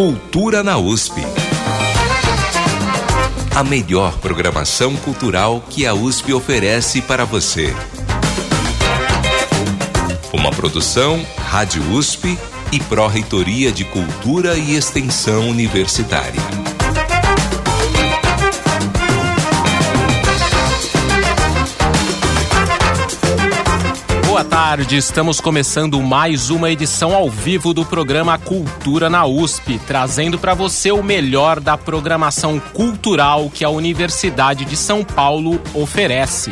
[0.00, 1.20] Cultura na USP.
[3.54, 7.76] A melhor programação cultural que a USP oferece para você.
[10.32, 12.38] Uma produção Rádio USP
[12.72, 16.69] e Pró-Reitoria de Cultura e Extensão Universitária.
[24.50, 30.54] Tarde, estamos começando mais uma edição ao vivo do programa Cultura na USP, trazendo para
[30.54, 36.50] você o melhor da programação cultural que a Universidade de São Paulo oferece.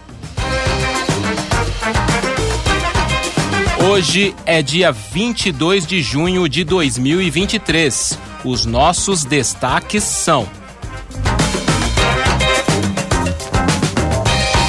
[3.81, 8.19] Hoje é dia 22 de junho de 2023.
[8.43, 10.47] Os nossos destaques são: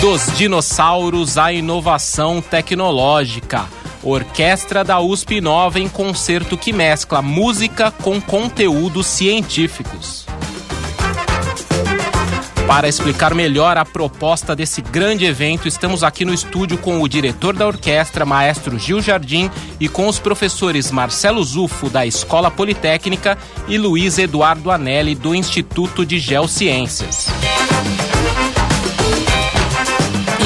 [0.00, 3.67] Dos dinossauros à inovação tecnológica.
[4.02, 10.30] Orquestra da USP Nova em concerto que mescla música com conteúdos científicos.
[12.70, 17.53] Para explicar melhor a proposta desse grande evento, estamos aqui no estúdio com o diretor
[17.53, 19.51] da orquestra, maestro Gil Jardim,
[19.81, 23.36] e com os professores Marcelo Zufo, da Escola Politécnica,
[23.67, 27.27] e Luiz Eduardo Anelli, do Instituto de Geociências.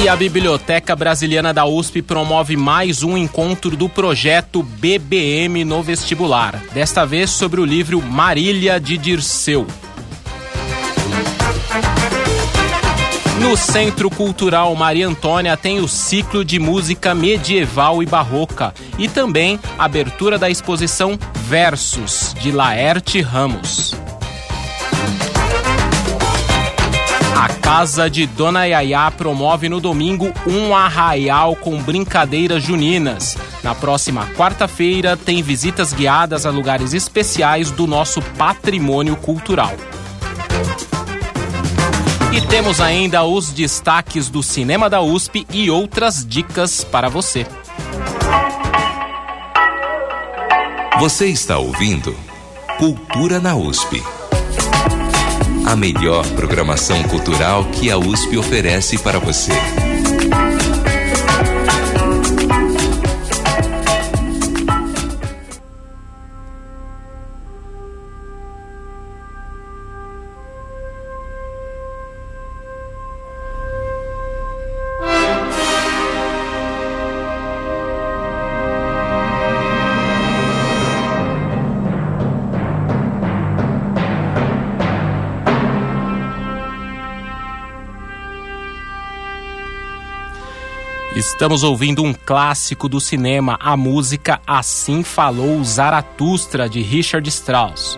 [0.01, 6.59] E a Biblioteca Brasiliana da USP promove mais um encontro do projeto BBM no vestibular.
[6.73, 9.67] Desta vez sobre o livro Marília de Dirceu.
[13.45, 19.59] No Centro Cultural Maria Antônia tem o ciclo de música medieval e barroca e também
[19.77, 23.93] a abertura da exposição Versos de Laerte Ramos.
[27.35, 33.37] A Casa de Dona Yaya promove no domingo um arraial com brincadeiras juninas.
[33.63, 39.75] Na próxima quarta-feira tem visitas guiadas a lugares especiais do nosso patrimônio cultural.
[42.35, 47.47] E temos ainda os destaques do cinema da USP e outras dicas para você.
[50.99, 52.13] Você está ouvindo
[52.77, 54.03] Cultura na USP.
[55.65, 59.53] A melhor programação cultural que a USP oferece para você.
[91.25, 97.97] Estamos ouvindo um clássico do cinema, a música Assim Falou Zaratustra, de Richard Strauss,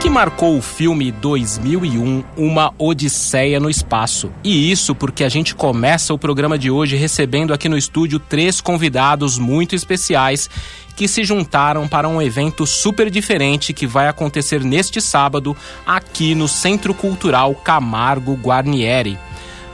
[0.00, 4.32] que marcou o filme 2001, Uma Odisseia no Espaço.
[4.42, 8.60] E isso porque a gente começa o programa de hoje recebendo aqui no estúdio três
[8.60, 10.50] convidados muito especiais
[10.96, 15.56] que se juntaram para um evento super diferente que vai acontecer neste sábado
[15.86, 19.16] aqui no Centro Cultural Camargo Guarnieri.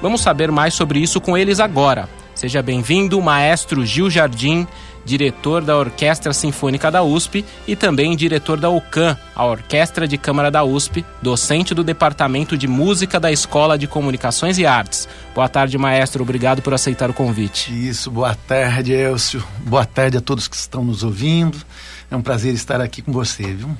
[0.03, 2.07] Vamos saber mais sobre isso com eles agora.
[2.37, 4.69] Seja bem-vindo, maestro Gil Jardim,
[5.07, 10.51] diretor da Orquestra Sinfônica da USP e também diretor da OCAM, a Orquestra de Câmara
[10.51, 15.09] da USP, docente do Departamento de Música da Escola de Comunicações e Artes.
[15.35, 16.23] Boa tarde, maestro.
[16.23, 17.73] Obrigado por aceitar o convite.
[17.73, 19.43] Isso, boa tarde, Elcio.
[19.61, 21.57] Boa tarde a todos que estão nos ouvindo.
[22.11, 23.75] É um prazer estar aqui com você, viu?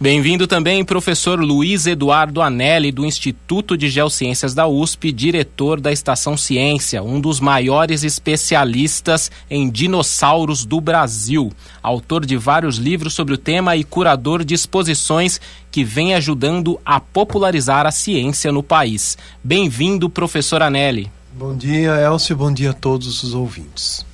[0.00, 6.36] Bem-vindo também, professor Luiz Eduardo Anelli, do Instituto de Geociências da USP, diretor da Estação
[6.36, 11.50] Ciência, um dos maiores especialistas em dinossauros do Brasil,
[11.82, 17.00] autor de vários livros sobre o tema e curador de exposições que vem ajudando a
[17.00, 19.18] popularizar a ciência no país.
[19.42, 21.10] Bem-vindo, professor Anelli.
[21.32, 24.06] Bom dia, Elcio, bom dia a todos os ouvintes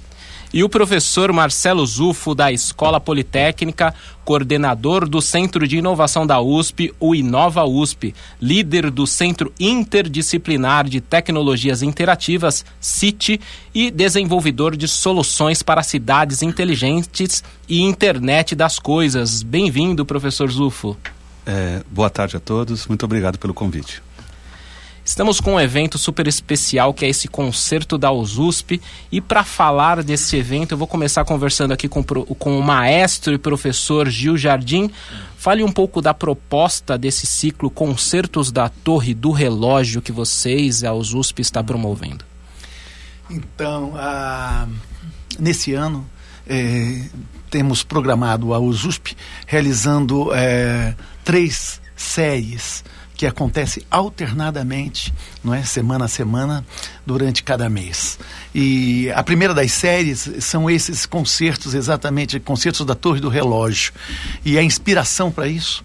[0.55, 3.93] e o professor Marcelo Zufo, da Escola Politécnica,
[4.25, 11.01] coordenador do Centro de Inovação da USP, o Inova USP, líder do Centro Interdisciplinar de
[11.01, 13.41] Tecnologias Interativas, CIT,
[13.75, 19.43] e desenvolvedor de soluções para cidades inteligentes e internet das coisas.
[19.43, 20.97] Bem-vindo, professor Zufo.
[21.45, 24.01] É, boa tarde a todos, muito obrigado pelo convite.
[25.05, 28.81] Estamos com um evento super especial que é esse concerto da USP
[29.13, 33.39] e para falar desse evento eu vou começar conversando aqui com, com o maestro e
[33.39, 34.91] professor Gil Jardim.
[35.37, 40.95] Fale um pouco da proposta desse ciclo Concertos da Torre do Relógio que vocês, a
[40.95, 42.25] USP, está promovendo.
[43.29, 43.93] Então,
[45.39, 46.09] nesse ano
[46.47, 47.05] é,
[47.51, 49.15] temos programado a USP
[49.47, 52.83] realizando é, três séries
[53.25, 55.13] que acontece alternadamente,
[55.43, 56.65] não é, semana a semana,
[57.07, 58.19] durante cada mês.
[58.55, 63.95] E a primeira das séries são esses concertos, exatamente, concertos da Torre do Relógio.
[64.45, 65.83] E a inspiração para isso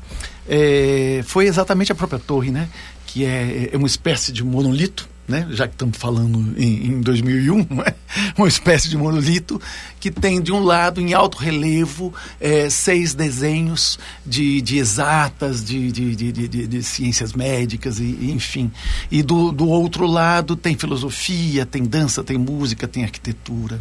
[0.49, 2.67] é, foi exatamente a própria torre, né?
[3.07, 5.47] Que é, é uma espécie de monolito né?
[5.51, 7.93] já que estamos falando em, em 2001, é?
[8.35, 9.61] uma espécie de monolito
[9.99, 15.91] que tem de um lado em alto relevo é, seis desenhos de, de exatas, de,
[15.91, 18.71] de, de, ciências médicas, e, enfim.
[19.11, 23.79] E do, do outro lado tem filosofia, tem dança, tem música, tem arquitetura,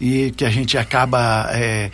[0.00, 1.90] e que a gente acaba é,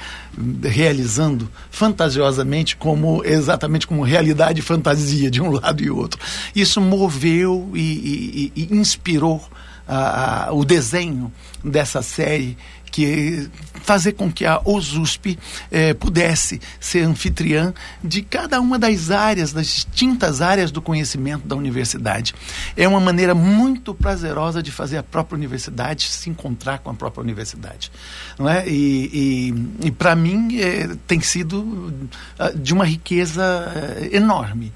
[0.63, 6.21] realizando fantasiosamente como exatamente como realidade e fantasia de um lado e outro.
[6.55, 9.43] Isso moveu e, e, e inspirou
[9.87, 11.33] a, a, o desenho
[11.65, 12.57] dessa série
[12.93, 13.51] que
[13.83, 15.39] fazer com que a OSUSP
[15.71, 17.75] eh, pudesse ser anfitriã
[18.05, 22.35] de cada uma das áreas, das distintas áreas do conhecimento da universidade.
[22.77, 27.23] É uma maneira muito prazerosa de fazer a própria universidade se encontrar com a própria
[27.23, 27.91] universidade.
[28.39, 28.69] Não é?
[28.69, 29.53] E,
[29.83, 31.93] e, e para mim eh, tem sido
[32.39, 33.43] ah, de uma riqueza
[33.75, 34.73] eh, enorme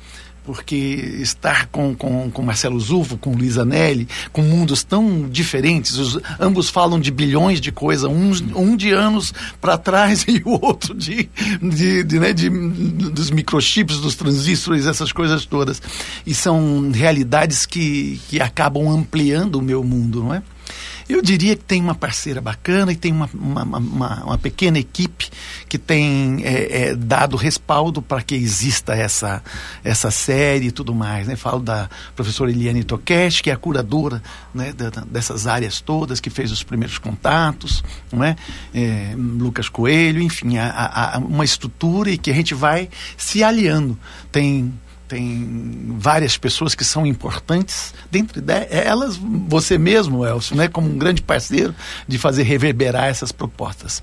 [0.47, 0.77] porque
[1.21, 6.71] estar com, com, com Marcelo Zuvo, com Luiz Anelli, com mundos tão diferentes, os, ambos
[6.71, 11.29] falam de bilhões de coisas, um, um de anos para trás e o outro de,
[11.61, 15.83] de, de, né, de, dos microchips, dos transistores, essas coisas todas.
[16.25, 20.43] E são realidades que, que acabam ampliando o meu mundo, não é?
[21.09, 25.31] Eu diria que tem uma parceira bacana e tem uma, uma, uma, uma pequena equipe
[25.69, 29.43] que tem é, é, dado respaldo para que exista essa,
[29.85, 31.29] essa série e tudo mais.
[31.29, 31.37] Né?
[31.37, 34.21] Falo da professora Eliane Tokesh, que é a curadora
[34.53, 38.37] né, da, dessas áreas todas, que fez os primeiros contatos, não é?
[38.75, 43.97] é Lucas Coelho, enfim, a, a, uma estrutura e que a gente vai se aliando.
[44.33, 44.73] Tem
[45.09, 51.23] tem várias pessoas que são importantes, dentre elas você mesmo, Elcio, né, como um grande
[51.23, 51.75] parceiro
[52.07, 54.03] de fazer reverberar essas propostas.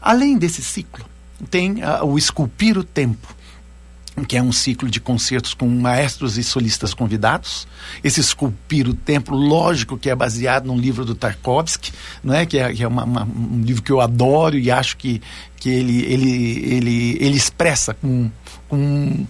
[0.00, 1.04] Além desse ciclo,
[1.50, 3.34] tem uh, o Esculpir o Tempo,
[4.26, 7.66] que é um ciclo de concertos com maestros e solistas convidados.
[8.02, 12.44] Esse Esculpir o Tempo, lógico que é baseado num livro do Tarkovsky, não é?
[12.44, 15.22] que é, que é uma, uma, um livro que eu adoro e acho que,
[15.56, 18.30] que ele, ele, ele, ele expressa com,
[18.68, 19.26] com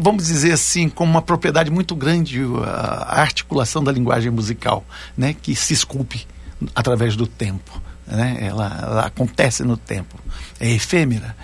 [0.00, 4.84] vamos dizer assim, com uma propriedade muito grande a articulação da linguagem musical,
[5.16, 6.26] né, que se esculpe
[6.74, 7.80] através do tempo.
[8.06, 8.38] Né?
[8.40, 10.18] Ela, ela acontece no tempo,
[10.58, 11.36] é efêmera.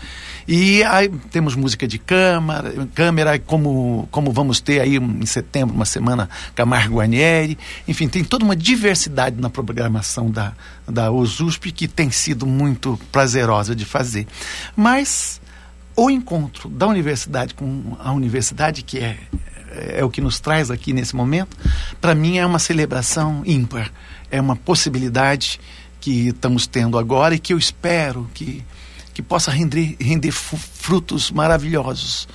[0.47, 5.87] E aí temos música de câmara, câmera, como, como vamos ter aí em setembro, uma
[5.87, 7.57] semana Camargo Guarnieri.
[7.89, 10.53] Enfim, tem toda uma diversidade na programação da,
[10.87, 14.27] da OSUSP que tem sido muito prazerosa de fazer.
[14.77, 15.41] Mas
[15.97, 19.19] o encontro da universidade com a universidade, que é,
[19.97, 21.57] é o que nos traz aqui nesse momento,
[22.01, 23.93] para mim é uma celebração ímpar.
[24.31, 25.61] É uma possibilidade
[26.01, 28.65] que estamos tendo agora e que eu espero que,
[29.13, 32.27] que possa render, render frutos maravilhosos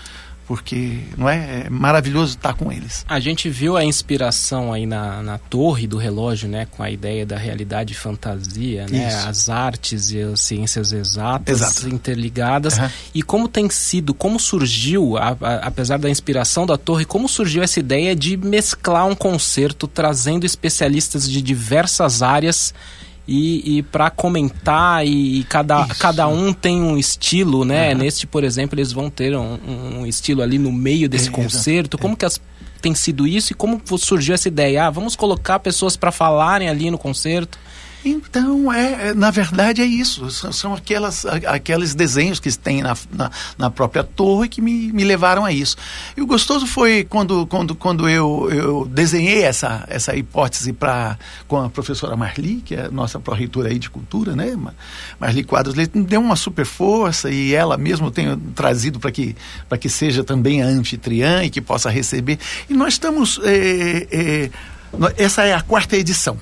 [0.50, 1.65] porque não é?
[1.68, 3.06] é, maravilhoso estar com eles.
[3.08, 7.24] A gente viu a inspiração aí na, na torre do relógio, né, com a ideia
[7.24, 9.27] da realidade e fantasia, né, Isso.
[9.27, 11.94] as artes e as ciências exatas Exato.
[11.94, 12.79] interligadas.
[12.79, 12.89] Uhum.
[13.13, 17.62] E como tem sido, como surgiu, a, a, apesar da inspiração da torre, como surgiu
[17.62, 22.74] essa ideia de mesclar um concerto trazendo especialistas de diversas áreas
[23.32, 27.94] e, e para comentar e, cada, cada um tem um estilo, né?
[27.94, 28.00] Uhum.
[28.00, 29.60] Neste, por exemplo, eles vão ter um,
[30.00, 31.96] um estilo ali no meio desse é, concerto.
[31.96, 32.18] Como é.
[32.18, 32.42] que as,
[32.82, 34.88] tem sido isso e como surgiu essa ideia?
[34.88, 37.60] Ah, vamos colocar pessoas para falarem ali no concerto.
[38.03, 40.29] Então, é, é, na verdade é isso.
[40.32, 45.03] São, são aquelas, aqueles desenhos que tem na, na, na, própria torre que me, me
[45.03, 45.75] levaram a isso.
[46.15, 51.58] E o gostoso foi quando, quando, quando eu, eu desenhei essa, essa hipótese pra, com
[51.58, 54.58] a professora Marli, que é a nossa pró-reitora aí de cultura, né?
[55.20, 59.36] Marli Quadros Leite, me deu uma super força e ela mesmo tenho trazido para que,
[59.79, 62.39] que seja também a anfitriã e que possa receber.
[62.70, 63.39] E nós estamos.
[63.44, 64.50] É, é,
[65.18, 66.38] essa é a quarta edição,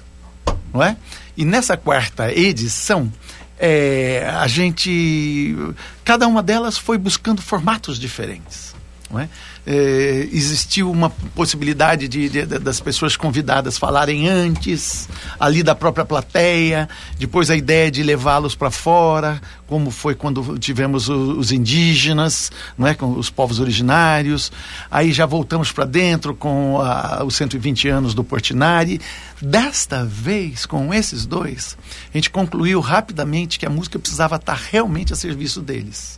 [0.74, 0.96] não é?
[1.38, 3.14] E nessa quarta edição,
[3.60, 5.56] é, a gente.
[6.04, 8.76] Cada uma delas foi buscando formatos diferentes.
[9.10, 9.30] Não é?
[9.70, 16.88] É, existiu uma possibilidade de, de, das pessoas convidadas falarem antes, ali da própria plateia,
[17.20, 22.94] depois a ideia de levá-los para fora, como foi quando tivemos os indígenas, não é,
[22.94, 24.54] com os povos originários.
[24.90, 29.02] Aí já voltamos para dentro com a, os 120 anos do Portinari.
[29.42, 31.78] Desta vez, com esses dois,
[32.14, 36.18] a gente concluiu rapidamente que a música precisava estar realmente a serviço deles.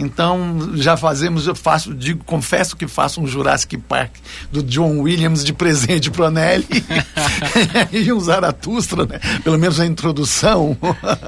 [0.00, 4.12] Então, já fazemos, eu faço, digo, confesso que faço um Jurassic Park
[4.52, 6.66] do John Williams de presente para Nelly
[7.90, 9.18] e um Zaratustra, né?
[9.42, 10.76] Pelo menos a introdução,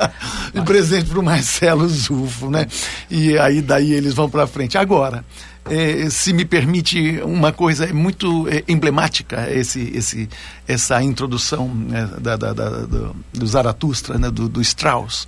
[0.54, 2.68] de presente para o Marcelo Zufo, né?
[3.10, 4.78] E aí daí eles vão para frente.
[4.78, 5.24] Agora,
[5.68, 10.28] é, se me permite uma coisa é muito é, emblemática esse, esse,
[10.66, 15.26] essa introdução né, da, da, da, do, do Zaratustra, né, do, do Strauss,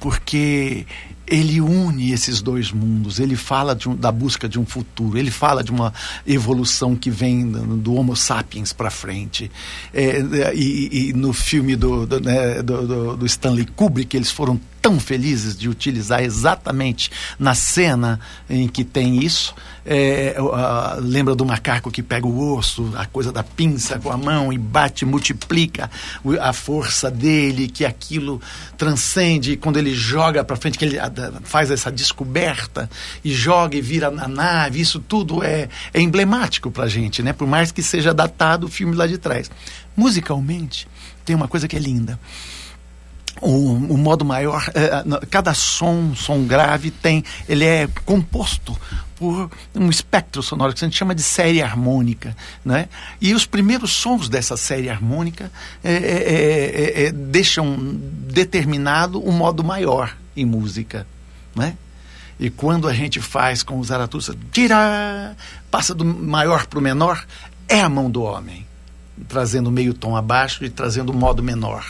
[0.00, 0.86] porque
[1.26, 5.64] ele une esses dois mundos, ele fala um, da busca de um futuro, ele fala
[5.64, 5.92] de uma
[6.26, 9.50] evolução que vem do, Homo sapiens para frente.
[9.92, 14.60] É, é, e, e, no filme do, do, né, do, do Stanley Kubrick, eles foram
[14.84, 19.54] tão felizes de utilizar exatamente na cena em que tem isso.
[19.86, 20.36] É,
[21.00, 24.58] lembra do macaco que pega o osso, a coisa da pinça com a mão e
[24.58, 25.90] bate, multiplica
[26.38, 28.42] a força dele, que aquilo
[28.76, 30.98] transcende quando ele joga para frente, que ele
[31.42, 32.88] faz essa descoberta
[33.24, 34.80] e joga e vira na nave.
[34.80, 37.32] Isso tudo é, é emblemático para a gente, né?
[37.32, 39.50] Por mais que seja datado o filme lá de trás.
[39.96, 40.88] Musicalmente,
[41.24, 42.18] tem uma coisa que é linda
[43.40, 48.76] o, o, modo maior, é, cada som, som grave tem, ele é composto
[49.24, 52.88] por um espectro sonoro que a gente chama de série harmônica, né?
[53.20, 55.50] E os primeiros sons dessa série harmônica
[55.82, 61.06] é, é, é, é deixam determinado um modo maior em música,
[61.54, 61.76] né?
[62.38, 65.36] E quando a gente faz com o Zaratustra, tira,
[65.70, 67.24] passa do maior para o menor,
[67.68, 68.66] é a mão do homem,
[69.28, 71.86] trazendo meio tom abaixo e trazendo um modo menor.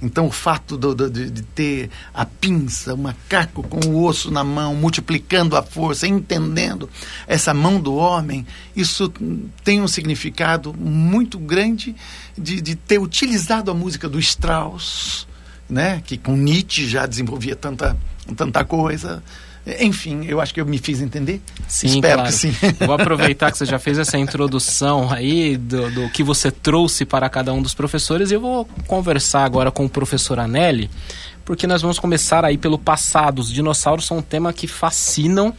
[0.00, 4.30] Então, o fato do, do, de, de, ter a pinça, o macaco com o osso
[4.30, 6.88] na mão, multiplicando a força, entendendo
[7.26, 9.12] essa mão do homem, isso
[9.64, 11.96] tem um significado muito grande
[12.36, 15.26] de, de ter utilizado a música do Strauss,
[15.68, 17.96] né, que com Nietzsche já desenvolvia tanta,
[18.36, 19.22] tanta coisa.
[19.80, 21.40] Enfim, eu acho que eu me fiz entender.
[21.66, 22.28] Sim, Espero claro.
[22.30, 22.52] que sim.
[22.80, 27.28] Vou aproveitar que você já fez essa introdução aí do, do que você trouxe para
[27.28, 30.90] cada um dos professores e eu vou conversar agora com o professor Anelli,
[31.44, 33.40] porque nós vamos começar aí pelo passado.
[33.40, 35.54] Os dinossauros são um tema que fascinam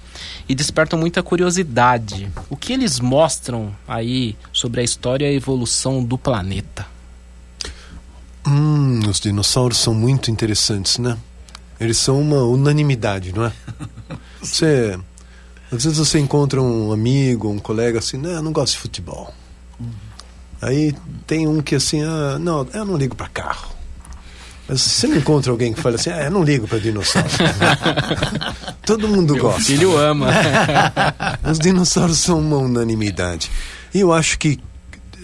[0.47, 2.29] e despertam muita curiosidade.
[2.49, 6.85] O que eles mostram aí sobre a história e a evolução do planeta?
[8.47, 11.17] Hum, os dinossauros são muito interessantes, né?
[11.79, 13.53] Eles são uma unanimidade, não é?
[14.41, 14.97] Você,
[15.71, 19.33] às vezes você encontra um amigo, um colega assim, não, não gosto de futebol.
[20.61, 20.95] Aí
[21.27, 23.69] tem um que assim, ah, não, eu não ligo para carro.
[24.67, 27.27] Mas você não encontra alguém que fala assim, ah, eu não ligo para dinossauro.
[28.85, 29.63] Todo mundo Meu gosta.
[29.63, 30.27] Filho ama.
[31.49, 33.51] Os dinossauros são uma unanimidade.
[33.93, 34.59] E eu acho que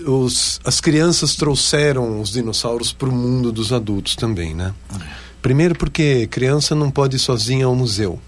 [0.06, 4.74] os, as crianças trouxeram os dinossauros para o mundo dos adultos também, né?
[5.46, 8.20] Primeiro porque criança não pode ir sozinha ao museu.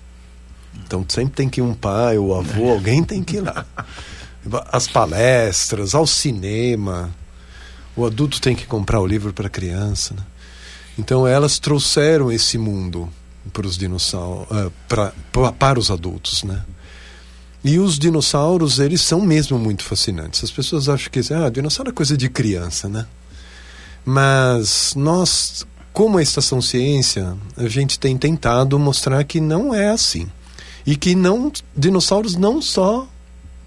[0.86, 3.66] Então sempre tem que ir um pai ou avô, alguém tem que ir lá.
[4.72, 7.10] As palestras, ao cinema.
[7.96, 10.14] O adulto tem que comprar o livro para a criança.
[10.14, 10.22] Né?
[10.96, 13.10] Então elas trouxeram esse mundo
[13.52, 16.64] para os dinossauros, uh, pra, pra, para os adultos, né?
[17.64, 20.44] E os dinossauros, eles são mesmo muito fascinantes.
[20.44, 23.08] As pessoas acham que ah, dinossauro é coisa de criança, né?
[24.06, 25.66] Mas nós
[25.98, 30.27] como a Estação Ciência, a gente tem tentado mostrar que não é assim.
[30.86, 33.08] E que não dinossauros não só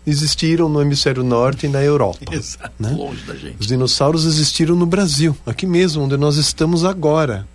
[0.07, 2.21] existiram no hemisfério norte e na Europa.
[2.33, 2.93] Exato, né?
[2.93, 3.57] longe da gente.
[3.59, 7.49] Os dinossauros existiram no Brasil, aqui mesmo, onde nós estamos agora.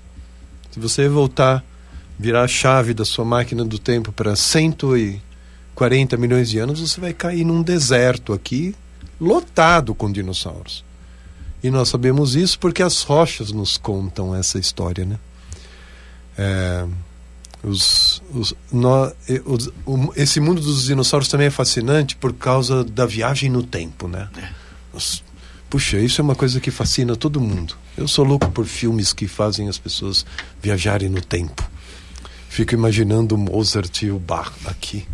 [0.71, 1.63] Se você voltar,
[2.19, 7.13] virar a chave da sua máquina do tempo para 140 milhões de anos, você vai
[7.13, 8.75] cair num deserto aqui,
[9.21, 10.84] lotado com dinossauros.
[11.65, 15.17] E nós sabemos isso porque as rochas nos contam essa história, né?
[16.37, 16.85] É,
[17.63, 18.53] os, os,
[19.47, 24.07] os, o, esse mundo dos dinossauros também é fascinante por causa da viagem no tempo,
[24.07, 24.29] né?
[24.93, 25.23] Os,
[25.67, 27.75] puxa, isso é uma coisa que fascina todo mundo.
[27.97, 30.23] Eu sou louco por filmes que fazem as pessoas
[30.61, 31.67] viajarem no tempo.
[32.47, 35.07] Fico imaginando o Mozart e o Bach aqui,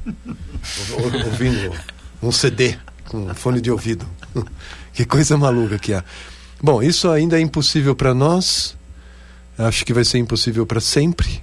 [1.25, 1.73] ouvindo
[2.21, 2.77] um CD
[3.07, 4.05] com um fone de ouvido.
[4.91, 6.03] que coisa maluca que é.
[6.63, 8.75] Bom, isso ainda é impossível para nós.
[9.57, 11.41] Acho que vai ser impossível para sempre.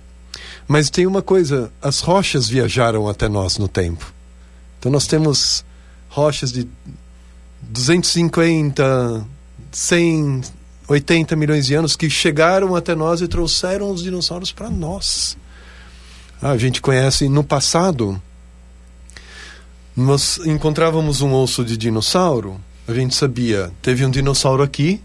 [0.66, 4.12] Mas tem uma coisa: as rochas viajaram até nós no tempo.
[4.78, 5.64] Então nós temos
[6.08, 6.68] rochas de
[7.62, 9.26] 250,
[9.72, 10.42] 100,
[10.86, 15.36] 80 milhões de anos que chegaram até nós e trouxeram os dinossauros para nós.
[16.40, 18.22] Ah, a gente conhece no passado,
[19.96, 25.02] nós encontrávamos um osso de dinossauro, a gente sabia, teve um dinossauro aqui,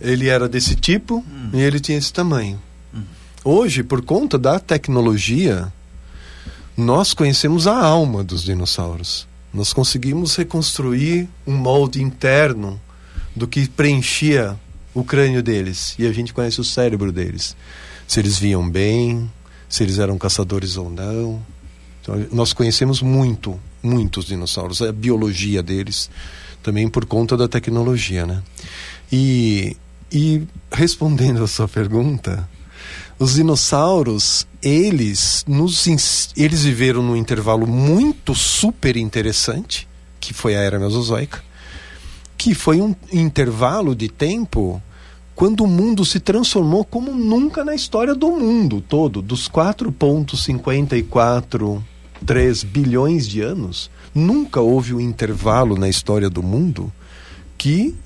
[0.00, 1.50] ele era desse tipo hum.
[1.52, 2.60] e ele tinha esse tamanho.
[2.94, 3.02] Hum.
[3.44, 5.72] Hoje, por conta da tecnologia,
[6.76, 9.26] nós conhecemos a alma dos dinossauros.
[9.52, 12.80] Nós conseguimos reconstruir um molde interno
[13.34, 14.58] do que preenchia
[14.92, 17.56] o crânio deles e a gente conhece o cérebro deles.
[18.06, 19.30] Se eles viam bem,
[19.68, 21.40] se eles eram caçadores ou não.
[22.00, 26.10] Então, nós conhecemos muito, muitos dinossauros, a biologia deles,
[26.62, 28.42] também por conta da tecnologia, né?
[29.10, 29.76] E,
[30.14, 32.48] e respondendo a sua pergunta,
[33.18, 35.88] os dinossauros, eles, nos,
[36.36, 39.88] eles viveram num intervalo muito super interessante,
[40.20, 41.42] que foi a era mesozoica,
[42.38, 44.80] que foi um intervalo de tempo
[45.34, 51.82] quando o mundo se transformou como nunca na história do mundo todo, dos 4,54
[52.66, 56.92] bilhões de anos, nunca houve um intervalo na história do mundo
[57.58, 57.96] que,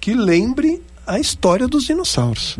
[0.00, 2.58] que lembre a história dos dinossauros.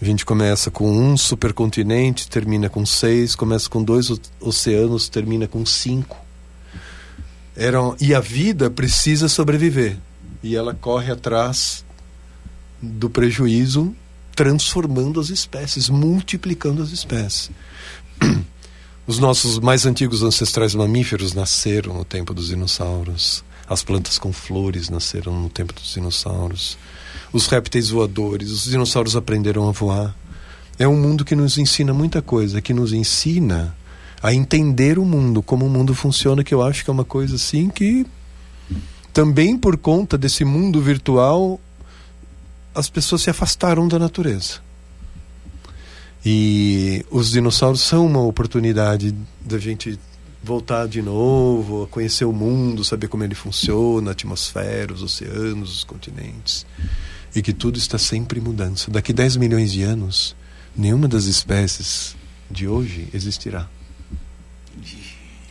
[0.00, 5.64] A gente começa com um supercontinente, termina com seis, começa com dois oceanos, termina com
[5.64, 6.16] cinco.
[7.56, 9.96] Eram, e a vida precisa sobreviver.
[10.42, 11.84] E ela corre atrás
[12.80, 13.96] do prejuízo,
[14.36, 17.50] transformando as espécies, multiplicando as espécies.
[19.04, 23.42] Os nossos mais antigos ancestrais mamíferos nasceram no tempo dos dinossauros.
[23.68, 26.78] As plantas com flores nasceram no tempo dos dinossauros.
[27.32, 30.16] Os répteis voadores, os dinossauros aprenderam a voar.
[30.78, 33.76] É um mundo que nos ensina muita coisa, que nos ensina
[34.22, 37.36] a entender o mundo, como o mundo funciona, que eu acho que é uma coisa
[37.36, 38.06] assim que
[39.12, 41.60] também por conta desse mundo virtual
[42.74, 44.60] as pessoas se afastaram da natureza.
[46.24, 49.98] E os dinossauros são uma oportunidade da gente
[50.42, 55.76] voltar de novo, a conhecer o mundo, saber como ele funciona, a atmosfera, os oceanos,
[55.76, 56.66] os continentes.
[57.34, 58.90] E que tudo está sempre em mudança.
[58.90, 60.34] Daqui 10 milhões de anos,
[60.76, 62.16] nenhuma das espécies
[62.50, 63.68] de hoje existirá.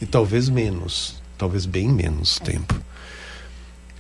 [0.02, 2.80] E talvez menos, talvez bem menos tempo.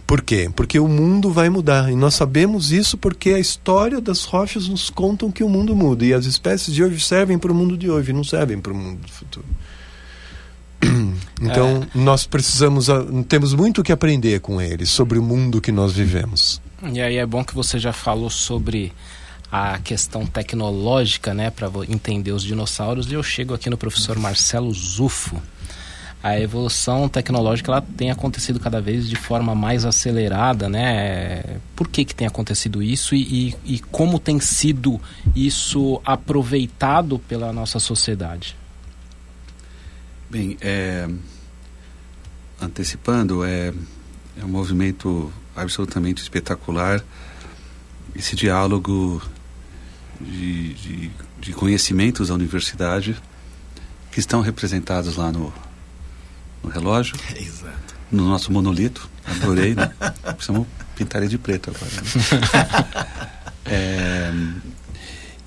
[0.08, 0.50] Por quê?
[0.56, 1.92] Porque o mundo vai mudar.
[1.92, 6.06] E nós sabemos isso porque a história das rochas nos contam que o mundo muda.
[6.06, 8.76] E as espécies de hoje servem para o mundo de hoje, não servem para o
[8.76, 9.46] mundo do futuro.
[11.40, 11.88] Então, é.
[11.94, 12.88] nós precisamos,
[13.30, 16.60] temos muito que aprender com eles sobre o mundo que nós vivemos.
[16.92, 18.92] E aí é bom que você já falou sobre
[19.52, 23.12] a questão tecnológica, né, para entender os dinossauros.
[23.12, 25.40] E eu chego aqui no professor Marcelo Zufo
[26.22, 31.44] a evolução tecnológica ela tem acontecido cada vez de forma mais acelerada, né?
[31.76, 35.00] Por que, que tem acontecido isso e, e, e como tem sido
[35.36, 38.56] isso aproveitado pela nossa sociedade?
[40.30, 41.08] Bem, é,
[42.62, 43.74] antecipando, é,
[44.38, 47.04] é um movimento absolutamente espetacular
[48.16, 49.22] esse diálogo
[50.20, 53.16] de, de, de conhecimentos da universidade
[54.12, 55.54] que estão representados lá no,
[56.64, 57.16] no relógio.
[57.36, 57.96] Exato.
[58.12, 59.10] No nosso monolito.
[59.26, 59.92] Adorei, né?
[60.36, 61.92] Precisamos pintar ele de preto agora.
[61.92, 63.08] Né?
[63.66, 64.34] é,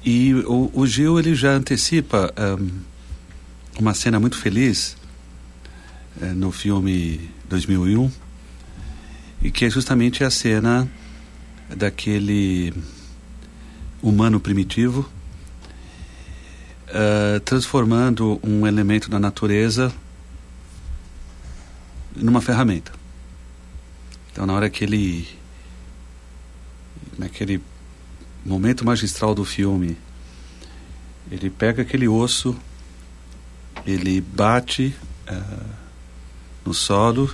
[0.05, 2.71] e o, o, Gil ele já antecipa um,
[3.78, 4.96] uma cena muito feliz
[6.20, 8.11] é, no filme 2001
[9.42, 10.90] e que é justamente a cena
[11.74, 12.74] daquele
[14.02, 15.09] humano primitivo
[16.90, 19.92] uh, transformando um elemento da natureza
[22.14, 22.92] numa ferramenta.
[24.33, 25.28] Então, na hora que ele.
[27.18, 27.61] naquele
[28.44, 29.96] momento magistral do filme,
[31.30, 32.56] ele pega aquele osso,
[33.87, 34.95] ele bate
[35.31, 35.71] uh,
[36.64, 37.33] no solo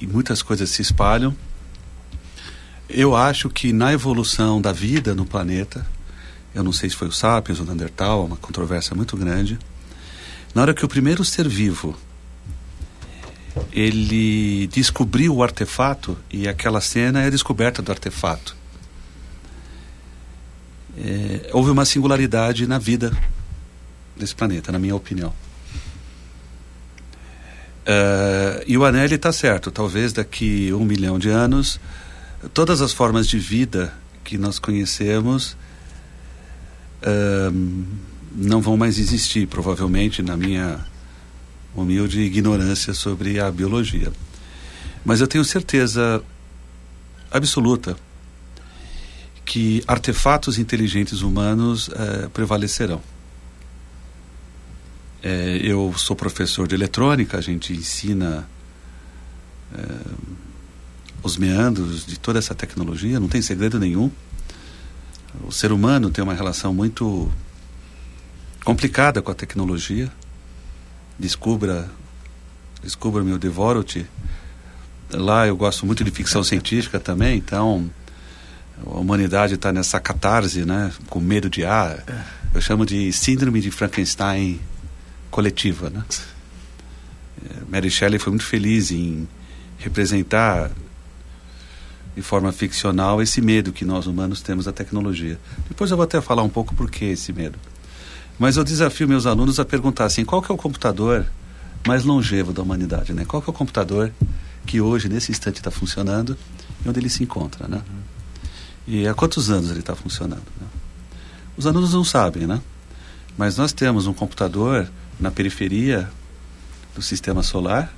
[0.00, 1.34] e muitas coisas se espalham.
[2.88, 5.86] Eu acho que na evolução da vida no planeta,
[6.54, 9.58] eu não sei se foi o Sapiens ou o Neandertal, uma controvérsia muito grande.
[10.54, 11.96] Na hora que o primeiro ser vivo
[13.72, 18.56] ele descobriu o artefato e aquela cena é a descoberta do artefato.
[20.96, 23.16] É, houve uma singularidade na vida
[24.18, 25.32] desse planeta, na minha opinião.
[27.88, 29.70] Uh, e o Anelli está certo.
[29.70, 31.80] Talvez daqui um milhão de anos,
[32.52, 35.56] todas as formas de vida que nós conhecemos
[37.02, 37.86] uh,
[38.34, 40.84] não vão mais existir, provavelmente, na minha
[41.74, 44.12] humilde ignorância sobre a biologia.
[45.02, 46.22] Mas eu tenho certeza
[47.30, 47.96] absoluta
[49.46, 53.00] que artefatos inteligentes humanos uh, prevalecerão.
[55.22, 58.48] É, eu sou professor de eletrônica, a gente ensina
[59.76, 59.84] é,
[61.22, 64.10] os meandros de toda essa tecnologia, não tem segredo nenhum.
[65.44, 67.30] O ser humano tem uma relação muito
[68.64, 70.10] complicada com a tecnologia.
[71.18, 71.90] Descubra,
[72.82, 74.06] descubra meu Devoro-te.
[75.10, 77.90] Lá eu gosto muito de ficção científica também, então
[78.86, 82.04] a humanidade está nessa catarse, né, com medo de ar.
[82.54, 84.60] Eu chamo de síndrome de Frankenstein
[85.30, 86.02] coletiva, né?
[87.44, 89.28] É, Mary Shelley foi muito feliz em
[89.78, 90.70] representar
[92.16, 95.38] de forma ficcional esse medo que nós humanos temos da tecnologia.
[95.68, 97.58] Depois eu vou até falar um pouco por que esse medo.
[98.38, 101.26] Mas eu desafio meus alunos a perguntar assim, qual que é o computador
[101.86, 103.24] mais longevo da humanidade, né?
[103.24, 104.12] Qual que é o computador
[104.66, 106.36] que hoje, nesse instante, está funcionando
[106.84, 107.82] e onde ele se encontra, né?
[108.86, 110.42] E há quantos anos ele está funcionando?
[110.60, 110.66] Né?
[111.56, 112.60] Os alunos não sabem, né?
[113.36, 114.88] Mas nós temos um computador
[115.18, 116.08] na periferia
[116.94, 117.94] do sistema solar.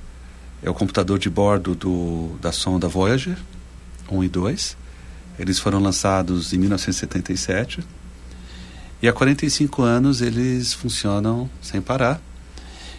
[0.62, 3.36] É o computador de bordo do, da sonda Voyager
[4.10, 4.76] 1 e 2.
[5.38, 7.82] Eles foram lançados em 1977.
[9.02, 12.20] E há 45 anos eles funcionam sem parar.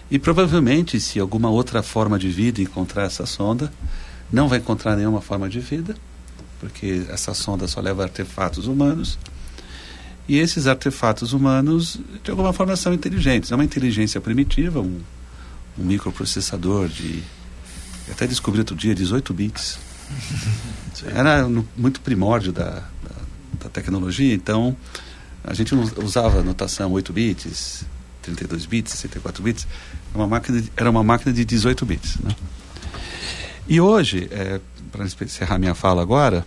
[0.09, 3.71] E provavelmente, se alguma outra forma de vida encontrar essa sonda,
[4.31, 5.95] não vai encontrar nenhuma forma de vida,
[6.59, 9.19] porque essa sonda só leva artefatos humanos.
[10.27, 13.51] E esses artefatos humanos, de alguma forma, são inteligentes.
[13.51, 14.99] É uma inteligência primitiva, um,
[15.77, 17.23] um microprocessador de.
[18.07, 19.79] Eu até descobri outro dia 18 bits.
[21.13, 23.15] Era no, muito primórdio da, da,
[23.63, 24.75] da, tecnologia, então
[25.43, 27.85] a gente usava notação 8 bits,
[28.21, 29.67] 32 bits, 64 bits.
[30.13, 32.17] Era uma máquina de, era uma máquina de 18 bits.
[32.17, 32.35] Né?
[33.67, 34.59] E hoje, é,
[34.91, 36.45] para encerrar minha fala agora,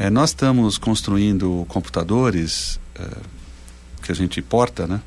[0.00, 3.04] é, nós estamos construindo computadores é,
[4.00, 5.00] que a gente porta, né?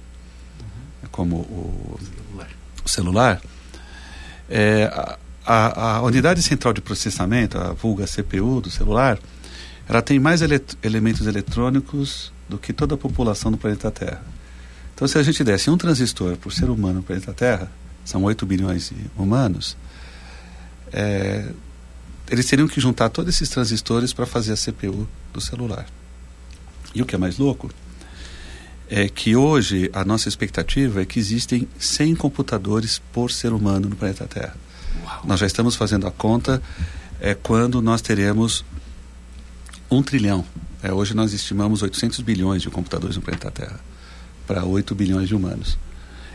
[0.59, 1.09] Uhum.
[1.09, 2.49] Como o celular.
[2.83, 3.41] O celular.
[4.49, 9.17] É, a, a, a, unidade central de processamento, a vulga CPU do celular,
[9.87, 14.21] ela tem mais ele elementos eletrônicos do que toda a população do planeta Terra.
[14.93, 17.71] Então, se a gente desse um transistor por ser humano no planeta Terra,
[18.03, 19.77] são 8 bilhões de humanos,
[20.91, 21.45] é,
[22.31, 25.85] eles teriam que juntar todos esses transistores para fazer a CPU do celular.
[26.95, 27.69] E o que é mais louco
[28.89, 33.97] é que hoje a nossa expectativa é que existem 100 computadores por ser humano no
[33.97, 34.55] planeta Terra.
[35.03, 35.21] Uau.
[35.25, 36.61] Nós já estamos fazendo a conta
[37.19, 38.63] é quando nós teremos
[39.89, 40.45] um trilhão.
[40.81, 43.79] É, hoje nós estimamos 800 bilhões de computadores no planeta Terra
[44.47, 45.77] para 8 bilhões de humanos.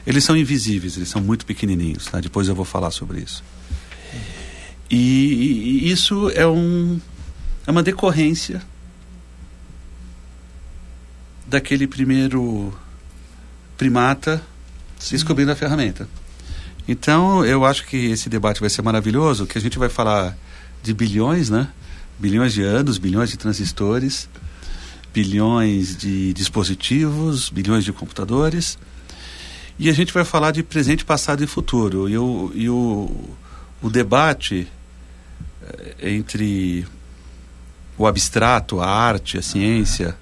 [0.06, 2.04] Eles são invisíveis, eles são muito pequenininhos.
[2.04, 2.20] Tá?
[2.20, 3.42] Depois eu vou falar sobre isso.
[4.90, 7.00] E, e isso é, um,
[7.66, 8.62] é uma decorrência
[11.46, 12.72] daquele primeiro
[13.76, 14.42] primata
[14.98, 15.14] Sim.
[15.14, 16.08] descobrindo a ferramenta.
[16.88, 20.36] Então, eu acho que esse debate vai ser maravilhoso, que a gente vai falar
[20.82, 21.68] de bilhões, né?
[22.18, 24.28] Bilhões de anos, bilhões de transistores,
[25.12, 28.78] bilhões de dispositivos, bilhões de computadores.
[29.78, 32.08] E a gente vai falar de presente, passado e futuro.
[32.08, 33.10] E o, e o,
[33.82, 34.68] o debate
[36.00, 36.86] entre
[37.98, 40.16] o abstrato, a arte, a ciência,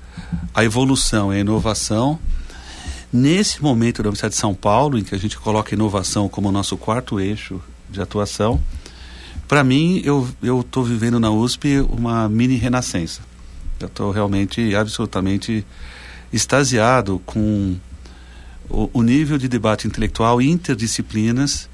[0.55, 2.19] a evolução e a inovação.
[3.13, 6.51] Nesse momento da Universidade de São Paulo, em que a gente coloca a inovação como
[6.51, 8.61] nosso quarto eixo de atuação,
[9.47, 10.27] para mim, eu
[10.61, 13.21] estou vivendo na USP uma mini renascença.
[13.79, 15.65] Eu estou realmente, absolutamente
[16.33, 17.77] extasiado com
[18.69, 21.69] o, o nível de debate intelectual interdisciplinas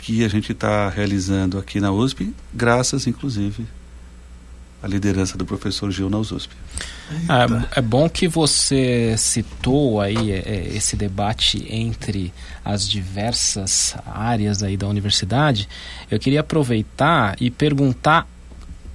[0.00, 3.66] que a gente está realizando aqui na USP, graças, inclusive,
[4.82, 6.48] à liderança do professor Gil na USP.
[7.28, 12.32] É, é, bom que você citou aí é, é, esse debate entre
[12.64, 15.68] as diversas áreas aí da universidade.
[16.10, 18.26] Eu queria aproveitar e perguntar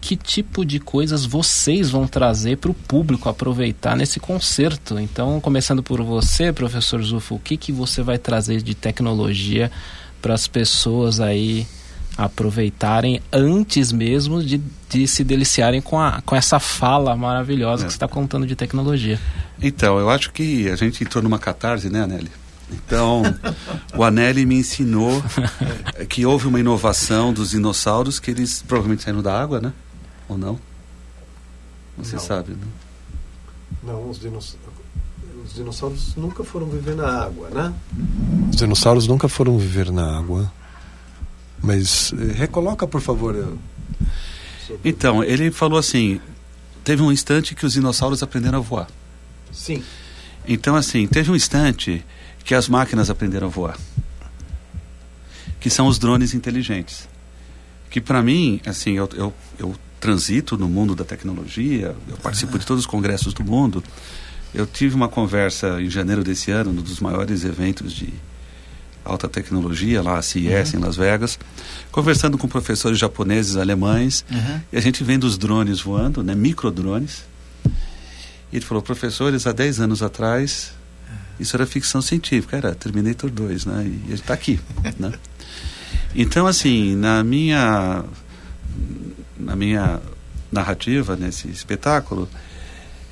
[0.01, 4.99] que tipo de coisas vocês vão trazer para o público aproveitar nesse concerto.
[4.99, 9.71] Então, começando por você, professor Zufo, o que, que você vai trazer de tecnologia
[10.25, 11.67] para as pessoas aí
[12.17, 14.59] aproveitarem antes mesmo de,
[14.89, 17.85] de se deliciarem com, a, com essa fala maravilhosa é.
[17.85, 19.19] que você está contando de tecnologia.
[19.61, 22.31] Então, eu acho que a gente entrou numa catarse, né, Aneli?
[22.71, 23.21] Então,
[23.95, 25.23] o Anelli me ensinou
[26.09, 29.71] que houve uma inovação dos dinossauros que eles provavelmente saíram da água, né?
[30.27, 30.59] Ou não?
[31.99, 32.23] Você não.
[32.23, 32.67] sabe, né?
[33.83, 34.74] Não, os dinossauros,
[35.45, 37.73] os dinossauros nunca foram viver na água, né?
[38.49, 40.51] Os dinossauros nunca foram viver na água.
[41.61, 43.35] Mas eh, recoloca, por favor.
[43.35, 43.57] Eu...
[44.83, 46.19] Então, ele falou assim:
[46.83, 48.87] teve um instante que os dinossauros aprenderam a voar.
[49.51, 49.83] Sim.
[50.47, 52.03] Então, assim, teve um instante
[52.43, 53.77] que as máquinas aprenderam a voar.
[55.59, 57.07] Que são os drones inteligentes.
[57.89, 62.65] Que para mim, assim, eu, eu, eu, transito no mundo da tecnologia, eu participo de
[62.65, 63.83] todos os congressos do mundo.
[64.53, 68.13] Eu tive uma conversa em janeiro desse ano, num dos maiores eventos de
[69.05, 70.79] alta tecnologia, lá a CES uhum.
[70.79, 71.39] em Las Vegas,
[71.91, 74.61] conversando com professores japoneses, alemães, uhum.
[74.73, 77.23] e a gente vendo os drones voando, né, microdrones.
[78.51, 80.71] E ele falou, professores, há 10 anos atrás,
[81.39, 84.59] isso era ficção científica, era Terminator 2, né, e ele está aqui,
[84.97, 85.13] né.
[86.15, 88.03] Então, assim, na minha,
[89.37, 90.01] na minha
[90.51, 92.27] narrativa, nesse espetáculo,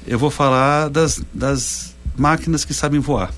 [0.06, 3.34] eu vou falar das, das máquinas que sabem voar.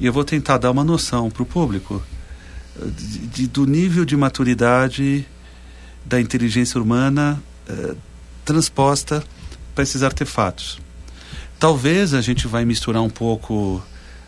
[0.00, 2.02] E eu vou tentar dar uma noção para o público
[2.86, 5.26] de, de, do nível de maturidade
[6.04, 7.94] da inteligência humana eh,
[8.44, 9.22] transposta
[9.74, 10.80] para esses artefatos.
[11.58, 13.82] Talvez a gente vai misturar um pouco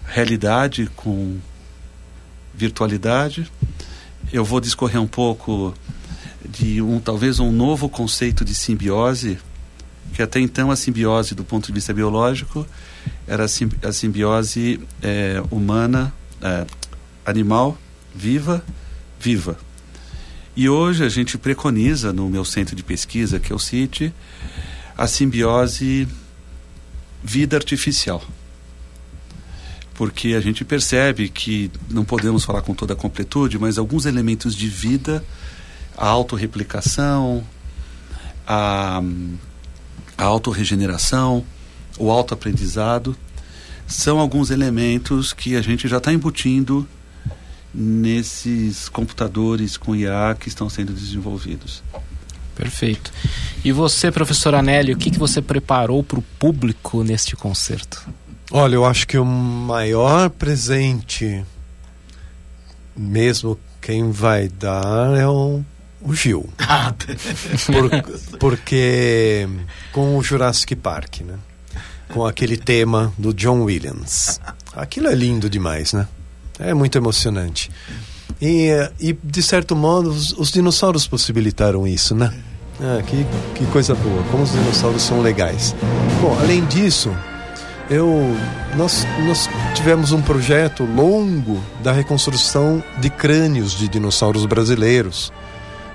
[0.05, 1.38] realidade com
[2.53, 3.50] virtualidade.
[4.33, 5.72] Eu vou discorrer um pouco
[6.48, 9.38] de um talvez um novo conceito de simbiose,
[10.20, 12.66] que até então a simbiose do ponto de vista biológico
[13.26, 16.66] era a simbiose é, humana, é,
[17.24, 17.78] animal,
[18.14, 18.62] viva,
[19.18, 19.56] viva.
[20.54, 24.12] E hoje a gente preconiza no meu centro de pesquisa, que é o CIT,
[24.94, 26.06] a simbiose
[27.24, 28.22] vida artificial.
[29.94, 34.54] Porque a gente percebe que não podemos falar com toda a completude, mas alguns elementos
[34.54, 35.24] de vida,
[35.96, 37.42] a autorreplicação,
[38.46, 39.00] a,
[40.20, 41.44] a autorregeneração,
[41.98, 43.16] o autoaprendizado,
[43.87, 46.87] são alguns elementos que a gente já está embutindo
[47.74, 51.83] nesses computadores com IA que estão sendo desenvolvidos.
[52.54, 53.11] Perfeito.
[53.64, 58.06] E você, professor Anélio, o que, que você preparou para o público neste concerto?
[58.50, 61.42] Olha, eu acho que o maior presente,
[62.94, 65.64] mesmo quem vai dar, é o,
[66.00, 66.48] o Gil.
[66.58, 66.94] Ah,
[67.66, 69.48] Por, porque
[69.92, 71.34] com o Jurassic Park, né?
[72.12, 74.40] com aquele tema do John Williams.
[74.74, 76.06] Aquilo é lindo demais, né?
[76.58, 77.70] É muito emocionante.
[78.40, 82.32] E, e de certo modo, os, os dinossauros possibilitaram isso, né?
[82.80, 85.74] Ah, que, que coisa boa, como os dinossauros são legais.
[86.20, 87.14] Bom, além disso,
[87.88, 88.36] eu,
[88.76, 95.32] nós, nós tivemos um projeto longo da reconstrução de crânios de dinossauros brasileiros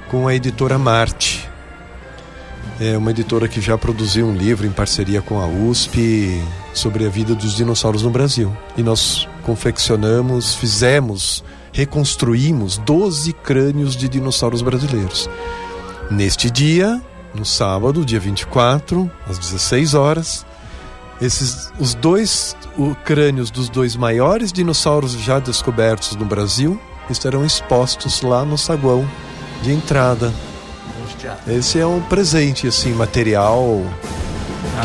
[0.09, 1.49] com a editora Marte
[2.79, 6.41] é uma editora que já produziu um livro em parceria com a USP
[6.73, 8.55] sobre a vida dos dinossauros no Brasil.
[8.75, 15.29] E nós confeccionamos, fizemos, reconstruímos 12 crânios de dinossauros brasileiros.
[16.11, 17.01] Neste dia,
[17.33, 20.45] no sábado, dia 24, às 16 horas,
[21.21, 28.21] esses os dois o, crânios dos dois maiores dinossauros já descobertos no Brasil estarão expostos
[28.21, 29.07] lá no saguão
[29.61, 30.31] de entrada
[31.47, 33.83] esse é um presente, assim, material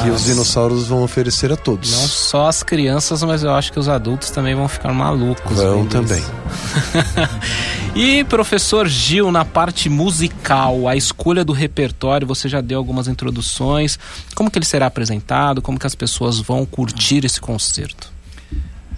[0.02, 0.20] que As...
[0.20, 1.92] os dinossauros vão oferecer a todos.
[1.92, 5.56] Não só as crianças, mas eu acho que os adultos também vão ficar malucos.
[5.56, 6.22] Vão também.
[7.94, 13.98] e professor Gil, na parte musical, a escolha do repertório, você já deu algumas introduções.
[14.35, 15.61] Como que ele será apresentado?
[15.61, 18.19] Como que as pessoas vão curtir esse concerto?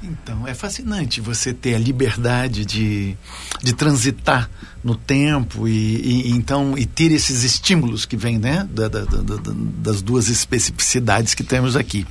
[0.02, 3.16] Então, é fascinante você ter a liberdade de,
[3.62, 4.50] de transitar
[4.82, 9.36] no tempo e, e então e ter esses estímulos que vêm né, da, da, da,
[9.78, 12.04] das duas especificidades que temos aqui.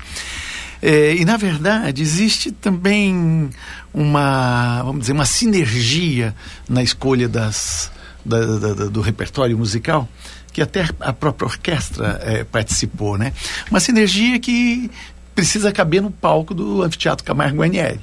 [0.82, 3.50] É, e na verdade existe também
[3.94, 6.34] uma, vamos dizer, uma sinergia
[6.68, 7.92] na escolha das,
[8.26, 10.08] da, da, da, do repertório musical
[10.52, 13.32] que até a própria orquestra é, participou, né?
[13.70, 14.92] Uma sinergia que
[15.34, 18.00] precisa caber no palco do Anfiteatro Camargo Guarnieri.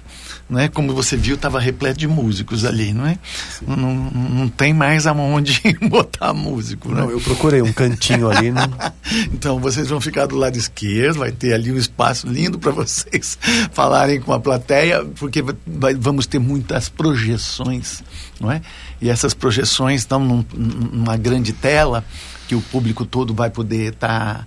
[0.48, 0.68] Né?
[0.68, 3.18] Como você viu, estava repleto de músicos ali, não é?
[3.66, 5.60] Não, não, tem mais aonde
[5.90, 7.02] botar músico, né?
[7.02, 8.50] Não, eu procurei um cantinho ali.
[8.50, 8.62] Né?
[9.32, 13.38] então, vocês vão ficar do lado esquerdo, vai ter ali um espaço lindo para vocês
[13.72, 18.02] falarem com a plateia, porque vai, vamos ter muitas projeções,
[18.40, 18.62] não é?
[19.02, 22.02] E essas projeções estão num, numa grande tela
[22.48, 24.46] que o público todo vai poder estar...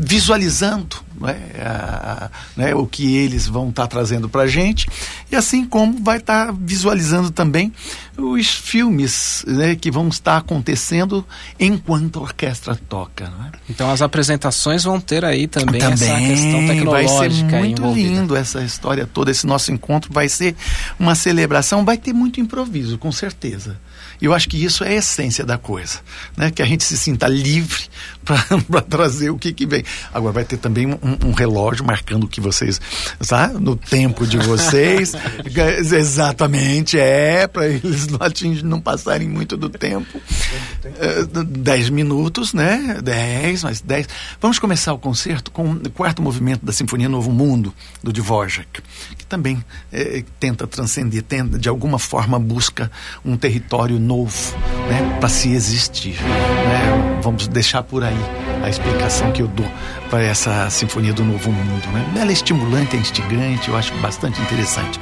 [0.00, 4.86] visualizando né, a, né, o que eles vão estar tá trazendo para a gente
[5.30, 7.72] e assim como vai estar tá visualizando também
[8.16, 11.24] os filmes né, que vão estar acontecendo
[11.60, 13.28] enquanto a orquestra toca.
[13.28, 13.52] Né?
[13.68, 18.08] Então as apresentações vão ter aí também, também essa questão tecnológica vai ser muito envolvida.
[18.08, 20.54] lindo essa história toda, esse nosso encontro vai ser
[20.98, 23.78] uma celebração, vai ter muito improviso, com certeza.
[24.20, 25.98] Eu acho que isso é a essência da coisa,
[26.36, 26.50] né?
[26.50, 27.84] Que a gente se sinta livre
[28.26, 29.84] para trazer o que, que vem.
[30.12, 32.80] Agora vai ter também um, um relógio marcando o que vocês,
[33.26, 33.48] tá?
[33.48, 35.12] No tempo de vocês,
[35.92, 40.18] exatamente é para eles não atingir, não passarem muito do tempo.
[40.18, 42.98] Uh, dez minutos, né?
[43.02, 44.08] Dez, mais dez.
[44.40, 48.82] Vamos começar o concerto com o quarto movimento da Sinfonia Novo Mundo do Dvorak,
[49.16, 52.90] que também eh, tenta transcender, tenta de alguma forma busca
[53.24, 54.56] um território novo,
[54.88, 56.16] né, para se existir.
[56.22, 57.15] Né?
[57.26, 58.16] Vamos deixar por aí
[58.62, 59.66] a explicação que eu dou
[60.08, 61.84] para essa Sinfonia do Novo Mundo.
[61.88, 62.20] Né?
[62.20, 65.00] Ela é estimulante, é instigante, eu acho bastante interessante.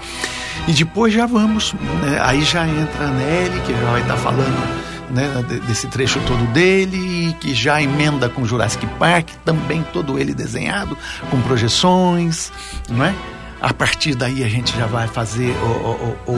[0.67, 2.19] E depois já vamos, né?
[2.23, 6.51] aí já entra a Nelly, que já vai estar tá falando né, desse trecho todo
[6.51, 10.97] dele, que já emenda com Jurassic Park, também todo ele desenhado,
[11.31, 12.51] com projeções,
[12.89, 13.15] não é?
[13.61, 16.35] A partir daí a gente já vai fazer o, o,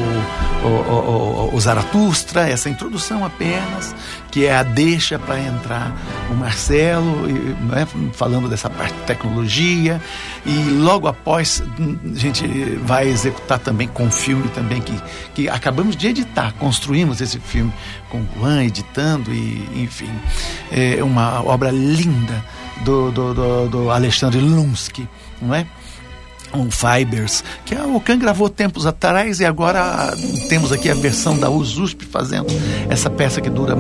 [0.69, 3.95] o, o, Zaratustra, essa introdução apenas,
[4.31, 5.93] que é a deixa para entrar
[6.31, 10.01] o Marcelo, né, falando dessa parte de tecnologia.
[10.45, 12.47] E logo após a gente
[12.85, 14.95] vai executar também com o filme também que,
[15.35, 17.73] que acabamos de editar, construímos esse filme
[18.09, 20.11] com o Juan editando e enfim,
[20.71, 22.45] é uma obra linda
[22.85, 25.09] do, do, do, do Alexandre Lunsky,
[25.41, 25.67] não é?
[26.57, 30.15] Um Fibers, que a Ocan gravou tempos atrás e agora
[30.49, 32.47] temos aqui a versão da USUSP fazendo
[32.89, 33.77] essa peça que dura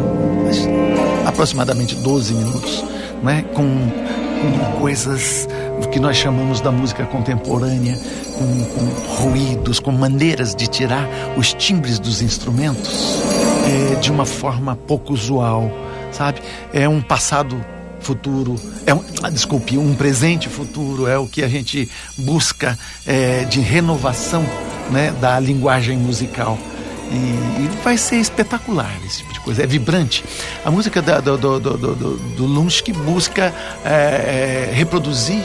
[1.26, 2.84] aproximadamente 12 minutos,
[3.22, 3.44] né?
[3.54, 5.48] com, com coisas
[5.92, 7.98] que nós chamamos da música contemporânea,
[8.36, 13.22] com, com ruídos, com maneiras de tirar os timbres dos instrumentos
[13.66, 15.70] é, de uma forma pouco usual,
[16.12, 16.40] sabe?
[16.72, 17.56] É um passado
[18.00, 23.44] futuro, é um, ah, desculpe, um presente futuro, é o que a gente busca é,
[23.44, 24.44] de renovação
[24.90, 26.58] né, da linguagem musical.
[27.10, 30.24] E, e, vai ser espetacular esse tipo de coisa, é vibrante.
[30.64, 33.54] A música da, do, do, do, do, do busca
[33.84, 35.42] é, é, reproduzir,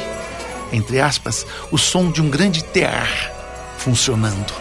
[0.73, 3.31] entre aspas, o som de um grande tear
[3.77, 4.53] funcionando.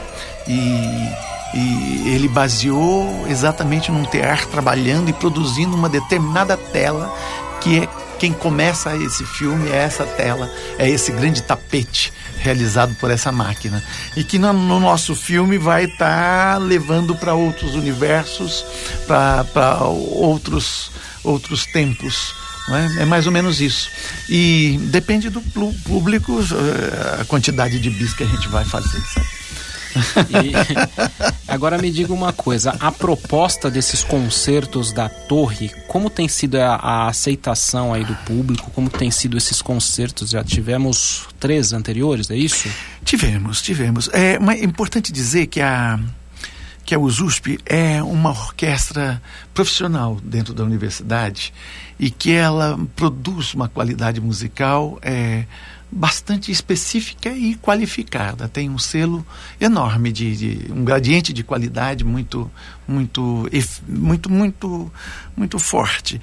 [0.46, 7.12] E e ele baseou exatamente num tear trabalhando e produzindo uma determinada tela
[7.60, 13.10] que é quem começa esse filme é essa tela, é esse grande tapete realizado por
[13.10, 13.82] essa máquina.
[14.14, 18.64] E que no, no nosso filme vai estar tá levando para outros universos,
[19.06, 20.90] para outros,
[21.24, 22.34] outros tempos.
[22.68, 23.02] É?
[23.02, 23.04] é?
[23.04, 23.90] mais ou menos isso.
[24.28, 29.39] E depende do público eh, a quantidade de bis que a gente vai fazer, sabe?
[30.30, 36.56] E, agora me diga uma coisa: a proposta desses concertos da Torre, como tem sido
[36.56, 38.70] a, a, aceitação aí do público?
[38.70, 40.30] Como tem sido esses concertos?
[40.30, 42.68] Já tivemos três anteriores, é isso?
[43.04, 44.08] Tivemos, tivemos.
[44.12, 45.98] É, é importante dizer que a
[46.90, 49.22] que a USUSP é uma orquestra
[49.54, 51.54] profissional dentro da universidade
[52.00, 55.44] e que ela produz uma qualidade musical é,
[55.90, 58.48] bastante específica e qualificada.
[58.48, 59.26] Tem um selo
[59.60, 62.50] enorme de, de, um gradiente de qualidade muito
[62.86, 63.48] muito
[63.88, 64.92] muito muito
[65.36, 66.20] muito forte.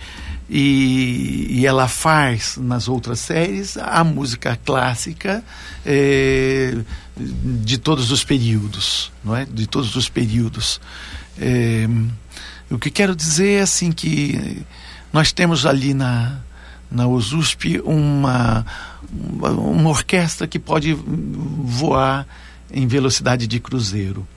[0.49, 5.43] E, e ela faz nas outras séries a música clássica
[5.86, 6.77] é,
[7.17, 9.44] de todos os períodos, não é?
[9.46, 10.79] De todos os períodos.
[11.37, 11.87] É,
[12.69, 14.65] o que quero dizer é assim que
[15.12, 16.39] nós temos ali na
[16.89, 18.65] na USUSP uma,
[19.12, 22.27] uma orquestra que pode voar
[22.71, 24.27] em velocidade de cruzeiro,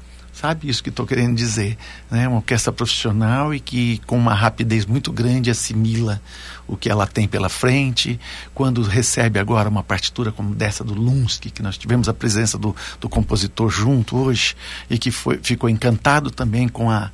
[0.40, 1.76] Sabe isso que estou querendo dizer?
[2.10, 2.26] Né?
[2.26, 6.18] Uma orquestra profissional e que, com uma rapidez muito grande, assimila
[6.66, 8.18] o que ela tem pela frente.
[8.54, 12.74] Quando recebe agora uma partitura como dessa do Lunsky, que nós tivemos a presença do,
[12.98, 14.56] do compositor junto hoje
[14.88, 17.10] e que foi, ficou encantado também com a,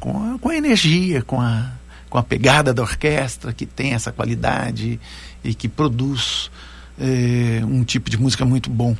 [0.00, 1.70] com a, com a energia, com a,
[2.10, 4.98] com a pegada da orquestra, que tem essa qualidade
[5.44, 6.50] e que produz
[6.98, 8.96] eh, um tipo de música muito bom.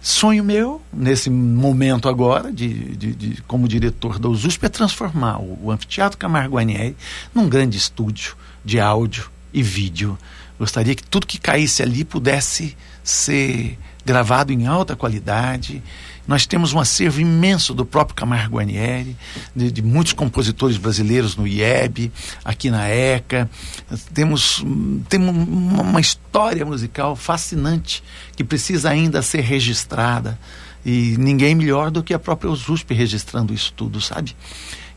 [0.00, 5.58] Sonho meu, nesse momento agora, de, de, de como diretor da USP, é transformar o,
[5.64, 6.96] o Anfiteatro Camargo Guarnieri
[7.34, 10.16] num grande estúdio de áudio e vídeo.
[10.58, 15.82] Gostaria que tudo que caísse ali pudesse ser gravado em alta qualidade.
[16.28, 19.16] Nós temos um acervo imenso do próprio Camargo Guarnieri,
[19.56, 22.12] de, de, muitos compositores brasileiros no IEB,
[22.44, 23.48] aqui na ECA.
[24.12, 24.62] Temos,
[25.08, 28.04] temos uma história musical fascinante
[28.36, 30.38] que precisa ainda ser registrada.
[30.84, 34.36] E ninguém melhor do que a própria USP registrando isso tudo, sabe?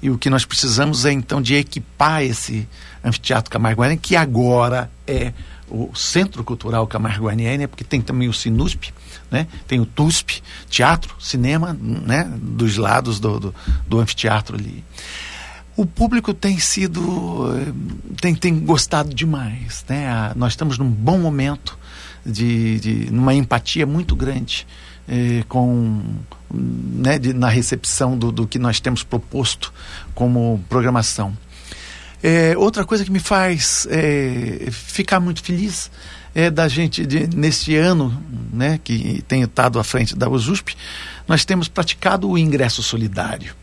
[0.01, 2.67] E o que nós precisamos é então de equipar esse
[3.01, 5.32] Anfiteatro Camargo Guarnieri, que agora é
[5.69, 7.67] o Centro Cultural Camargo Guarnieri, né?
[7.67, 8.91] porque tem também o Sinusp,
[9.32, 9.47] né?
[9.67, 12.29] tem o TUSP, teatro, cinema, né?
[12.38, 13.55] dos lados do, do,
[13.88, 14.84] do anfiteatro ali.
[15.75, 17.47] O público tem sido,
[18.19, 19.86] tem, tem gostado demais.
[19.88, 20.32] Né?
[20.36, 21.79] nós estamos num bom momento,
[22.25, 24.67] de, de numa empatia muito grande
[25.07, 26.03] eh, com
[26.53, 29.73] né, de, na recepção do, do que nós temos proposto
[30.13, 31.36] como programação.
[32.23, 35.89] É, outra coisa que me faz é, ficar muito feliz
[36.34, 38.15] é da gente, de, neste ano,
[38.51, 40.75] né, que tenho estado à frente da USUSP,
[41.27, 43.53] nós temos praticado o ingresso solidário.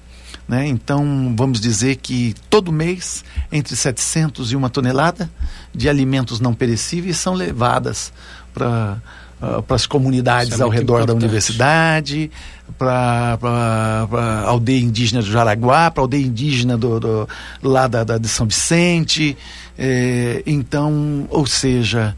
[0.47, 0.67] Né?
[0.67, 5.31] Então, vamos dizer que todo mês, entre 700 e uma tonelada
[5.75, 8.13] de alimentos não perecíveis são levadas
[8.55, 8.99] para
[9.43, 11.07] uh, para as comunidades é ao redor importante.
[11.07, 12.31] da universidade,
[12.79, 17.29] para a aldeia indígena do Jaraguá, para a aldeia indígena do, do
[17.63, 19.37] lá da, da, de São Vicente.
[19.79, 22.17] É, então, ou seja,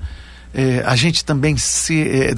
[0.52, 2.32] é, a gente também se é,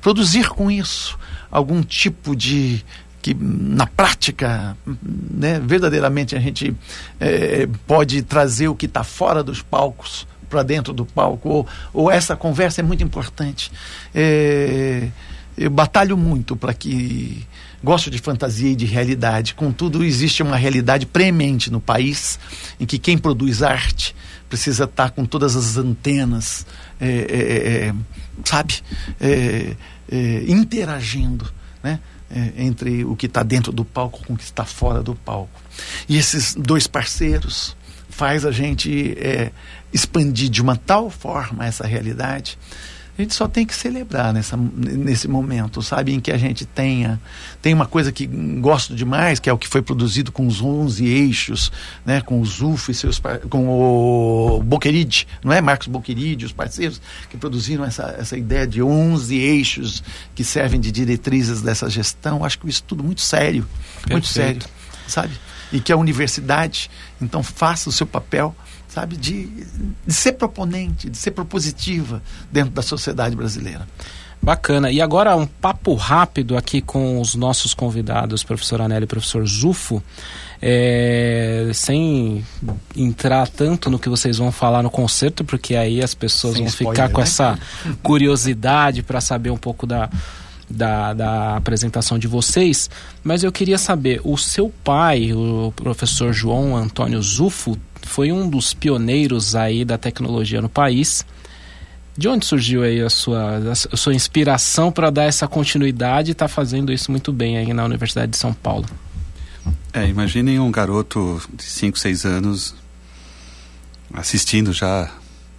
[0.00, 1.18] produzir com isso
[1.50, 2.84] algum tipo de
[3.22, 6.76] que na prática, né, verdadeiramente a gente
[7.18, 12.08] é, pode trazer o que está fora dos palcos para dentro do palco, ou, ou,
[12.08, 13.72] essa conversa é muito importante.
[14.14, 15.08] É,
[15.58, 17.44] eu batalho muito para que.
[17.84, 22.38] Gosto de fantasia e de realidade, contudo, existe uma realidade premente no país
[22.80, 24.16] em que quem produz arte
[24.48, 26.66] precisa estar com todas as antenas,
[27.00, 27.94] é, é, é, é
[28.44, 28.82] sabe,
[29.20, 29.74] é,
[30.46, 32.00] interagindo, né?
[32.56, 35.60] entre o que está dentro do palco com o que está fora do palco.
[36.08, 37.76] E esses dois parceiros
[38.08, 39.16] faz a gente
[39.92, 42.58] expandir de uma tal forma essa realidade.
[43.18, 46.12] A gente só tem que celebrar nessa, nesse momento, sabe?
[46.12, 47.18] Em que a gente tenha.
[47.62, 51.06] Tem uma coisa que gosto demais, que é o que foi produzido com os 11
[51.06, 51.72] eixos,
[52.04, 52.20] né?
[52.20, 53.18] com o Zufo e seus.
[53.48, 55.62] com o Boqueride, não é?
[55.62, 57.00] Marcos Boqueride, os parceiros,
[57.30, 60.02] que produziram essa, essa ideia de 11 eixos
[60.34, 62.44] que servem de diretrizes dessa gestão.
[62.44, 64.12] Acho que isso tudo muito sério, Perfeito.
[64.12, 64.62] muito sério,
[65.08, 65.32] sabe?
[65.72, 66.90] E que a universidade,
[67.20, 68.54] então, faça o seu papel
[68.96, 69.46] sabe, de,
[70.06, 73.86] de ser proponente, de ser propositiva dentro da sociedade brasileira.
[74.40, 74.90] Bacana.
[74.90, 80.02] E agora um papo rápido aqui com os nossos convidados, professor Anelli e professor Zufo.
[80.62, 82.42] É, sem
[82.96, 86.68] entrar tanto no que vocês vão falar no concerto, porque aí as pessoas sem vão
[86.70, 87.24] spoiler, ficar com né?
[87.24, 87.58] essa
[88.02, 90.08] curiosidade para saber um pouco da,
[90.70, 92.88] da, da apresentação de vocês.
[93.22, 97.76] Mas eu queria saber, o seu pai, o professor João Antônio Zufo,
[98.06, 101.26] foi um dos pioneiros aí da tecnologia no país.
[102.16, 103.58] De onde surgiu aí a sua,
[103.92, 107.74] a sua inspiração para dar essa continuidade e estar tá fazendo isso muito bem aí
[107.74, 108.86] na Universidade de São Paulo?
[109.92, 112.74] É, imaginem um garoto de 5, 6 anos
[114.14, 115.10] assistindo já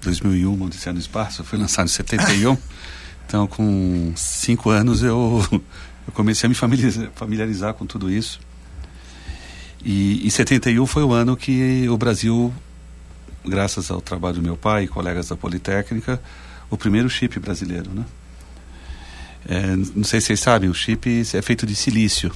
[0.01, 2.57] 2001, Odisseia no Espaço, foi lançado em 71.
[3.27, 8.39] então, com 5 anos eu, eu comecei a me familiarizar, familiarizar com tudo isso.
[9.87, 12.53] E, e 71 foi o ano que o Brasil,
[13.45, 16.21] graças ao trabalho do meu pai e colegas da Politécnica,
[16.69, 18.03] o primeiro chip brasileiro, né?
[19.47, 22.33] É, não sei se vocês sabem, o chip é feito de silício.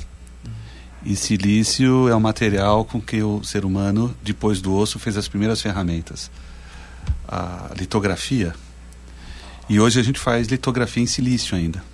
[1.03, 5.27] E silício é um material com que o ser humano, depois do osso, fez as
[5.27, 6.31] primeiras ferramentas.
[7.27, 8.55] A litografia.
[9.67, 11.90] E hoje a gente faz litografia em silício ainda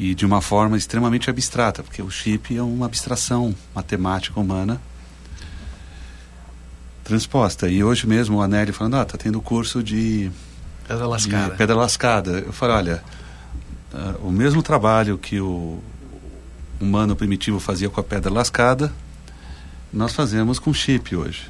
[0.00, 4.80] e de uma forma extremamente abstrata, porque o chip é uma abstração matemática humana
[7.04, 7.68] transposta.
[7.68, 10.30] E hoje mesmo o Anélio falando, ah, tá tendo curso de
[10.88, 11.50] pedra lascada.
[11.50, 12.30] De pedra lascada.
[12.46, 13.04] Eu falei, olha,
[13.92, 15.78] uh, o mesmo trabalho que o,
[16.80, 18.90] humano primitivo fazia com a pedra lascada,
[19.92, 21.42] nós fazemos com chip hoje.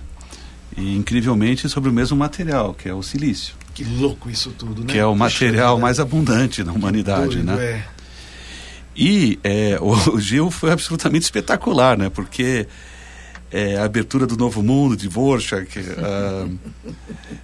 [0.77, 3.55] E incrivelmente sobre o mesmo material, que é o silício.
[3.75, 4.89] Que louco isso tudo, né?
[4.89, 7.65] Que é o material mais abundante da humanidade, Doido, né?
[7.65, 8.00] É.
[8.97, 12.09] E é, o Gil foi absolutamente espetacular, né?
[12.11, 12.67] Porque
[13.51, 16.59] é, a abertura do Novo Mundo, de Dvorak, uh,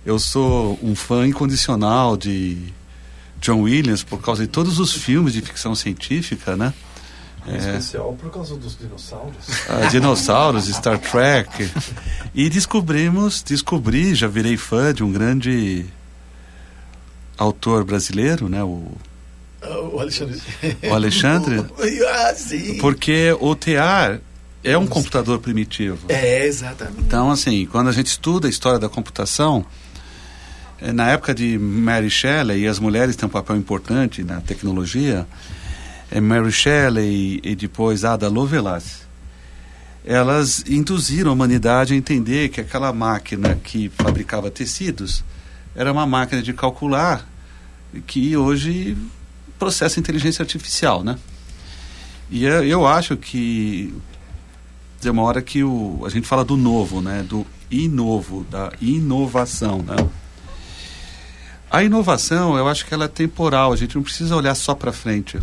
[0.05, 2.72] eu sou um fã incondicional de
[3.40, 6.72] John Williams por causa de todos os filmes de ficção científica, né?
[7.49, 9.49] Em especial por causa dos dinossauros.
[9.49, 11.70] Uh, dinossauros, Star Trek.
[12.34, 15.86] E descobrimos, descobri, já virei fã de um grande
[17.38, 18.64] autor brasileiro, né?
[18.64, 18.90] O
[19.93, 20.41] O Alexandre.
[20.83, 21.65] O Alexandre?
[22.09, 22.79] ah, sim.
[22.79, 24.21] Porque o TEAR
[24.63, 26.07] é um computador primitivo.
[26.09, 27.01] É, exatamente.
[27.01, 29.65] Então, assim, quando a gente estuda a história da computação,
[30.81, 35.27] eh, na época de Mary Shelley, e as mulheres têm um papel importante na tecnologia,
[36.11, 39.07] é Mary Shelley e depois Ada Lovelace,
[40.05, 45.25] elas induziram a humanidade a entender que aquela máquina que fabricava tecidos
[45.75, 47.27] era uma máquina de calcular
[48.07, 48.97] que hoje
[49.59, 51.19] processa inteligência artificial, né?
[52.31, 53.95] E eu, eu acho que
[55.01, 57.23] tem uma hora que o, a gente fala do novo, né?
[57.23, 59.97] Do inovo, da inovação, né?
[61.71, 64.93] A inovação, eu acho que ela é temporal, a gente não precisa olhar só para
[64.93, 65.39] frente.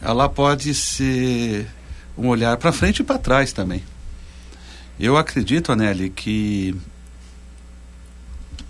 [0.00, 1.66] Ela pode ser
[2.16, 3.82] um olhar para frente e para trás também.
[5.00, 6.76] Eu acredito, Anelli, que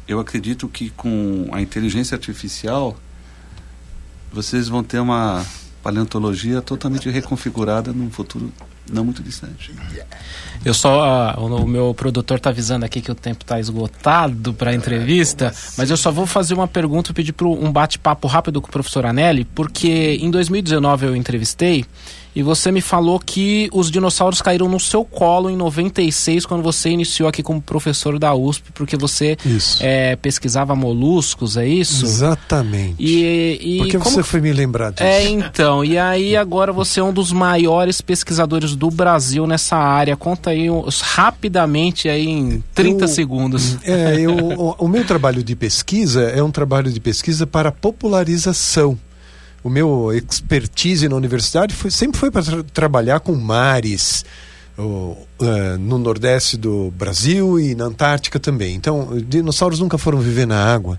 [0.06, 2.96] eu acredito que com a inteligência artificial
[4.32, 5.44] vocês vão ter uma
[5.82, 8.52] paleontologia totalmente reconfigurada num futuro
[8.90, 9.74] não muito distante.
[10.64, 11.04] Eu só.
[11.04, 14.74] ah, o, o meu produtor tá avisando aqui que o tempo tá esgotado para a
[14.74, 18.70] entrevista, mas eu só vou fazer uma pergunta, pedir pro, um bate-papo rápido com o
[18.70, 21.84] professor Anelli, porque em 2019 eu entrevistei
[22.34, 26.90] e você me falou que os dinossauros caíram no seu colo em 96, quando você
[26.90, 29.36] iniciou aqui como professor da USP, porque você
[29.80, 32.04] é, pesquisava moluscos, é isso?
[32.04, 32.94] Exatamente.
[32.98, 35.02] E, e Por que como você foi me lembrar disso?
[35.02, 40.16] é, então, e aí agora você é um dos maiores pesquisadores do Brasil nessa área.
[40.16, 40.68] Conta aí
[41.02, 43.76] rapidamente aí em 30 Eu- segundos.
[43.84, 48.98] É, eu, o, o meu trabalho de pesquisa é um trabalho de pesquisa para popularização.
[49.62, 54.24] O meu expertise na universidade foi, sempre foi para tra- trabalhar com mares,
[54.78, 58.76] o, eh, no Nordeste do Brasil e na Antártica também.
[58.76, 60.98] Então, dinossauros nunca foram viver na água.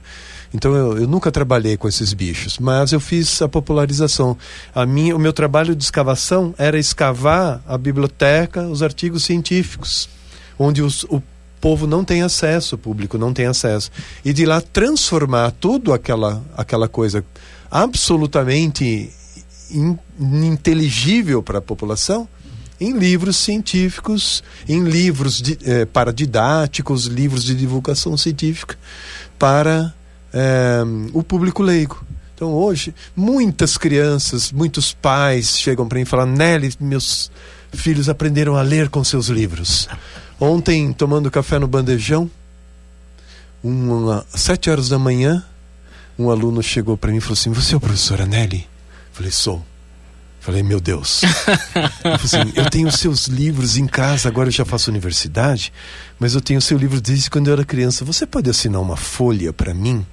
[0.54, 4.36] Então, eu, eu nunca trabalhei com esses bichos, mas eu fiz a popularização.
[4.76, 10.10] A minha, o meu trabalho de escavação era escavar a biblioteca, os artigos científicos,
[10.58, 11.22] onde os, o
[11.62, 13.92] povo não tem acesso, o público não tem acesso.
[14.26, 17.24] E de lá transformar tudo aquela, aquela coisa
[17.70, 19.10] absolutamente
[19.72, 22.28] in- ininteligível para a população
[22.82, 28.78] em livros científicos, em livros di- eh, para didáticos, livros de divulgação científica
[29.38, 29.94] para
[30.34, 30.82] eh,
[31.14, 32.04] o público leigo.
[32.36, 37.30] Então hoje muitas crianças, muitos pais chegam para mim e falam: Nelly, meus
[37.74, 39.90] filhos aprenderam a ler com seus livros.
[40.40, 42.32] Ontem, tomando café no bandejão,
[43.62, 45.44] uma, às sete horas da manhã,
[46.20, 48.68] um aluno chegou para mim e falou assim: Você é o professor Anelli?
[49.12, 49.66] Falei: Sou.
[50.40, 51.22] Falei: Meu Deus.
[52.02, 55.72] Falou assim, eu tenho seus livros em casa, agora eu já faço universidade,
[56.20, 58.06] mas eu tenho seu livro desde quando eu era criança.
[58.06, 60.06] Você pode assinar uma folha para mim?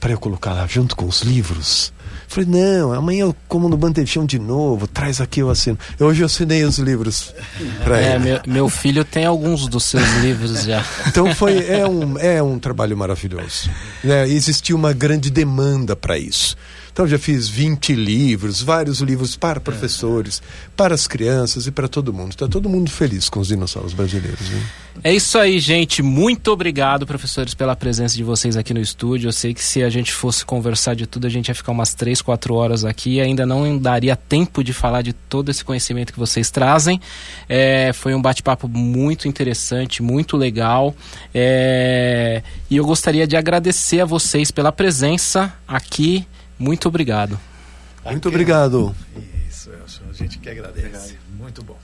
[0.00, 1.92] para eu colocar lá junto com os livros?
[2.32, 5.76] Falei, não, amanhã eu como no bandejão de novo, traz aqui eu assino.
[5.98, 7.34] Hoje eu assinei os livros
[7.82, 8.24] para É, ele.
[8.24, 10.84] meu, meu filho tem alguns dos seus livros já.
[11.08, 13.68] Então foi é um, é um trabalho maravilhoso.
[14.04, 14.28] né?
[14.28, 16.56] Existiu uma grande demanda para isso.
[16.92, 20.42] Então já fiz 20 livros, vários livros para professores,
[20.76, 22.32] para as crianças e para todo mundo.
[22.32, 24.48] Está todo mundo feliz com os dinossauros brasileiros.
[24.50, 24.62] Né?
[25.02, 26.02] É isso aí, gente.
[26.02, 29.28] Muito obrigado, professores, pela presença de vocês aqui no estúdio.
[29.28, 31.94] Eu sei que se a gente fosse conversar de tudo, a gente ia ficar umas
[31.94, 36.12] 3, 4 horas aqui e ainda não daria tempo de falar de todo esse conhecimento
[36.12, 37.00] que vocês trazem.
[37.48, 40.94] É, foi um bate-papo muito interessante, muito legal.
[41.32, 46.26] É, e eu gostaria de agradecer a vocês pela presença aqui.
[46.60, 47.40] Muito obrigado.
[48.04, 48.94] Muito obrigado.
[49.48, 51.16] Isso, Elson, a gente que agradece.
[51.38, 51.78] Muito bom.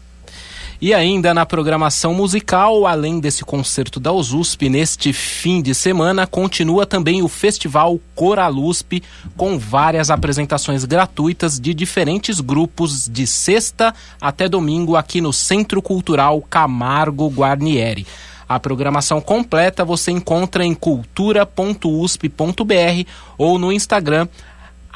[0.79, 6.85] E ainda na programação musical, além desse concerto da USP, neste fim de semana, continua
[6.85, 9.03] também o Festival Coralusp,
[9.35, 16.43] com várias apresentações gratuitas de diferentes grupos de sexta até domingo aqui no Centro Cultural
[16.43, 18.07] Camargo Guarnieri.
[18.49, 24.29] A programação completa você encontra em cultura.usp.br ou no Instagram,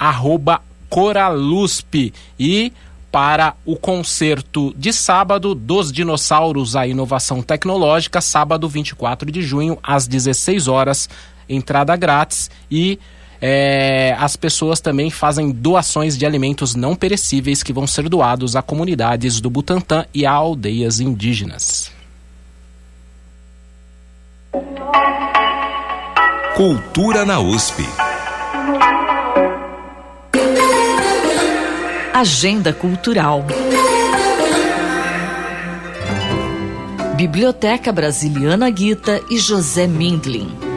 [0.01, 2.73] arroba Coralusp e
[3.13, 10.07] para o concerto de sábado dos dinossauros a inovação tecnológica, sábado 24 de junho às
[10.07, 11.09] 16 horas,
[11.49, 12.99] entrada grátis e
[13.43, 18.63] é, as pessoas também fazem doações de alimentos não perecíveis que vão ser doados a
[18.63, 21.91] comunidades do Butantã e a aldeias indígenas.
[26.55, 27.83] Cultura na USP.
[32.13, 33.47] Agenda Cultural.
[37.15, 40.70] Biblioteca Brasiliana Guita e José Mindlin.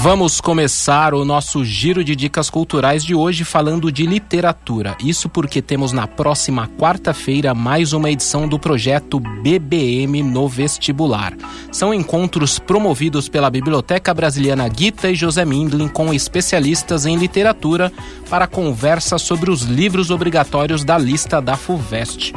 [0.00, 4.96] Vamos começar o nosso giro de dicas culturais de hoje falando de literatura.
[5.02, 11.34] Isso porque temos na próxima quarta-feira mais uma edição do projeto BBM no vestibular.
[11.72, 17.92] São encontros promovidos pela Biblioteca Brasiliana Guita e José Mindlin com especialistas em literatura
[18.30, 22.32] para conversa sobre os livros obrigatórios da lista da FUVEST.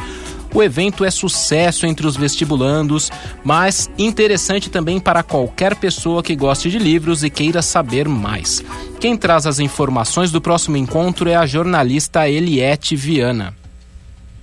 [0.54, 3.10] O evento é sucesso entre os vestibulandos,
[3.42, 8.62] mas interessante também para qualquer pessoa que goste de livros e queira saber mais.
[9.00, 13.56] Quem traz as informações do próximo encontro é a jornalista Eliette Viana.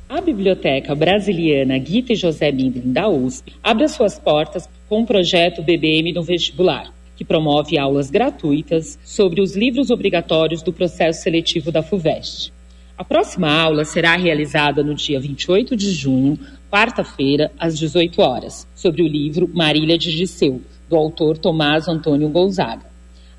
[0.08, 5.06] A Biblioteca Brasiliana Guita e José Mindlin da USP abre as suas portas com o
[5.06, 11.70] projeto BBM no vestibular, que promove aulas gratuitas sobre os livros obrigatórios do processo seletivo
[11.70, 12.56] da FUVEST.
[12.98, 16.36] A próxima aula será realizada no dia 28 de junho,
[16.68, 22.86] quarta-feira, às 18 horas, sobre o livro Marília de Gisseu, do autor Tomás Antônio Gonzaga.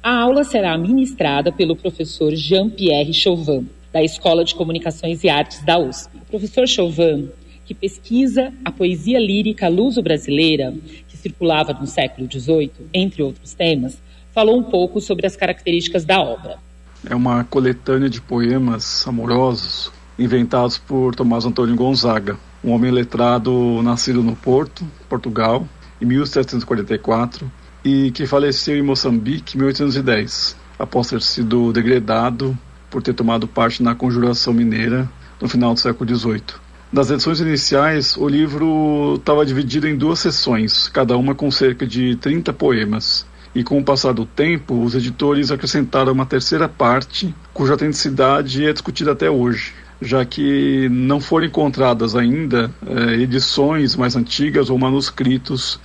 [0.01, 5.78] A aula será ministrada pelo professor Jean-Pierre Chauvin, da Escola de Comunicações e Artes da
[5.78, 6.16] USP.
[6.16, 7.30] O professor Chauvin,
[7.66, 10.74] que pesquisa a poesia lírica luso-brasileira,
[11.05, 14.01] que circulava no século XVIII, entre outros temas,
[14.34, 16.68] falou um pouco sobre as características da obra.
[17.06, 24.22] É uma coletânea de poemas amorosos inventados por Tomás Antônio Gonzaga, um homem letrado nascido
[24.22, 25.66] no Porto, Portugal,
[26.02, 27.50] em 1744
[27.86, 32.58] e que faleceu em Moçambique em 1810, após ter sido degradado
[32.89, 36.43] por ter tomado parte na Conjuração Mineira no final do século XVIII.
[36.91, 42.18] Das edições iniciais, o livro estava dividido em duas sessões, cada uma com cerca de
[42.18, 47.74] 30 poemas e com o passar do tempo, os editores acrescentaram uma terceira parte, cuja
[47.74, 54.70] autenticidade é discutida até hoje, já que não foram encontradas ainda é, edições mais antigas
[54.70, 55.80] ou manuscritos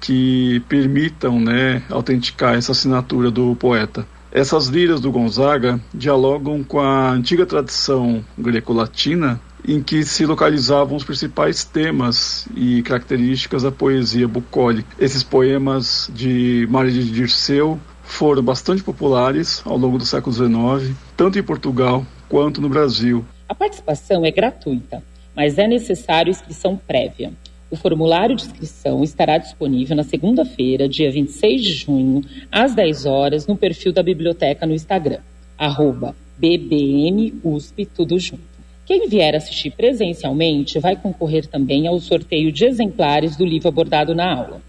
[0.00, 4.06] que permitam né, autenticar essa assinatura do poeta.
[4.30, 11.04] Essas liras do Gonzaga dialogam com a antiga tradição greco-latina em que se localizavam os
[11.04, 14.88] principais temas e características da poesia bucólica.
[14.98, 21.38] Esses poemas de Maria de Dirceu foram bastante populares ao longo do século XIX, tanto
[21.38, 23.24] em Portugal quanto no Brasil.
[23.48, 25.02] A participação é gratuita,
[25.34, 27.32] mas é necessário inscrição prévia.
[27.70, 33.46] O formulário de inscrição estará disponível na segunda-feira, dia 26 de junho, às 10 horas,
[33.46, 35.20] no perfil da biblioteca no Instagram,
[35.56, 38.57] arroba BBMUSP, tudo junto.
[38.88, 44.34] Quem vier assistir presencialmente vai concorrer também ao sorteio de exemplares do livro abordado na
[44.34, 44.62] aula.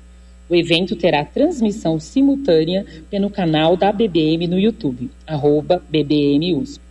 [0.49, 6.88] O evento terá transmissão simultânea pelo canal da BBM no YouTube, arroba BBMUSP.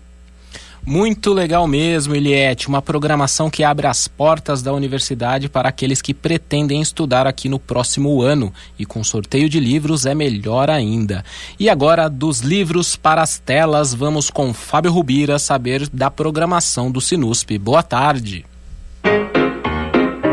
[0.84, 2.68] Muito legal mesmo, Eliette.
[2.68, 7.58] Uma programação que abre as portas da universidade para aqueles que pretendem estudar aqui no
[7.58, 8.52] próximo ano.
[8.78, 11.24] E com sorteio de livros é melhor ainda.
[11.58, 17.00] E agora, dos livros para as telas, vamos com Fábio Rubira saber da programação do
[17.00, 17.58] Sinusp.
[17.58, 18.46] Boa tarde.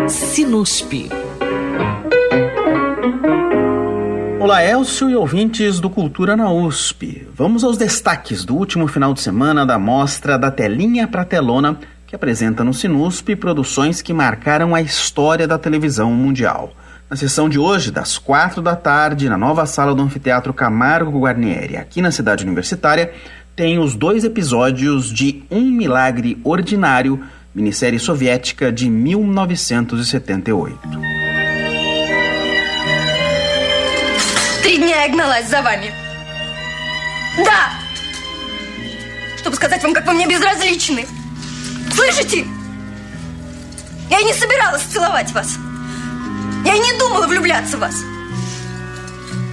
[0.07, 1.24] Sinusp.
[4.45, 7.27] Olá, Elcio e ouvintes do Cultura na USP.
[7.33, 12.15] Vamos aos destaques do último final de semana da mostra da Telinha para Telona, que
[12.15, 16.71] apresenta no Sinusp produções que marcaram a história da televisão mundial.
[17.09, 21.75] Na sessão de hoje, das quatro da tarde, na nova sala do Anfiteatro Camargo Guarnieri,
[21.75, 23.11] aqui na cidade universitária,
[23.55, 27.19] tem os dois episódios de Um Milagre Ordinário,
[27.51, 31.24] minissérie soviética de 1978.
[34.84, 35.92] Три дня я гналась за вами.
[37.38, 37.70] Да!
[39.38, 41.06] Чтобы сказать вам, как вы мне безразличны.
[41.94, 42.44] Слышите?
[44.10, 45.56] Я и не собиралась целовать вас.
[46.64, 47.94] Я и не думала влюбляться в вас.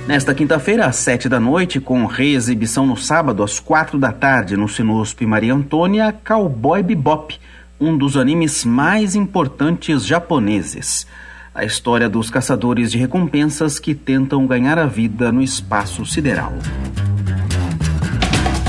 [0.07, 4.69] Nesta quinta-feira, às sete da noite, com reexibição no sábado, às quatro da tarde, no
[4.69, 7.37] Sinusp Maria Antônia, Cowboy Bebop,
[7.77, 11.05] um dos animes mais importantes japoneses.
[11.54, 16.52] a história dos caçadores de recompensas que tentam ganhar a vida no espaço sideral.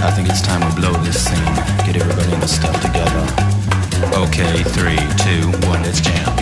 [0.06, 1.40] I think it's time blow this scene.
[1.86, 3.24] Get everybody in the stuff together.
[4.18, 6.33] Okay, three, two, one, jam.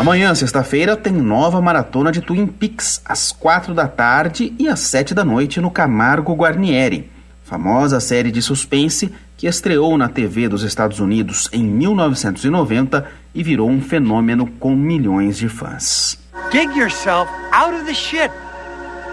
[0.00, 5.12] Amanhã, sexta-feira, tem nova maratona de Twin Peaks, às quatro da tarde e às sete
[5.12, 7.10] da noite no Camargo Guarnieri,
[7.44, 13.68] famosa série de suspense que estreou na TV dos Estados Unidos em 1990 e virou
[13.68, 16.18] um fenômeno com milhões de fãs.
[16.50, 18.30] Dig yourself out of the shit.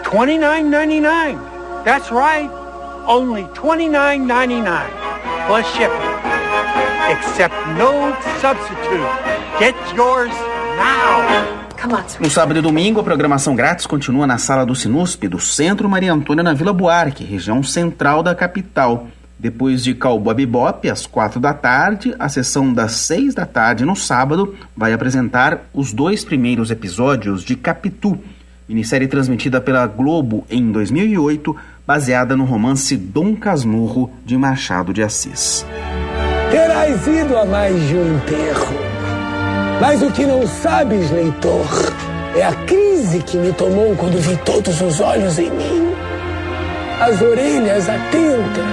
[0.06, 1.38] 29.99.
[1.84, 2.50] That's right.
[3.06, 4.86] Only 29.99
[5.48, 6.08] plus shipping.
[7.12, 9.04] Except no substitute.
[9.60, 10.32] Get yours
[12.20, 16.12] no sábado e domingo, a programação grátis continua na sala do Sinusp do Centro Maria
[16.12, 19.08] Antônia na Vila Buarque, região central da capital.
[19.40, 23.96] Depois de Cowboy Bebop, às quatro da tarde, a sessão das seis da tarde no
[23.96, 28.18] sábado vai apresentar os dois primeiros episódios de Capitu,
[28.68, 31.56] minissérie transmitida pela Globo em 2008,
[31.86, 35.66] baseada no romance Dom Casmurro de Machado de Assis.
[36.50, 38.87] Terás ido a mais de um enterro
[39.80, 41.68] mas o que não sabes, leitor,
[42.36, 45.94] é a crise que me tomou quando vi todos os olhos em mim,
[47.00, 48.66] as orelhas atentas.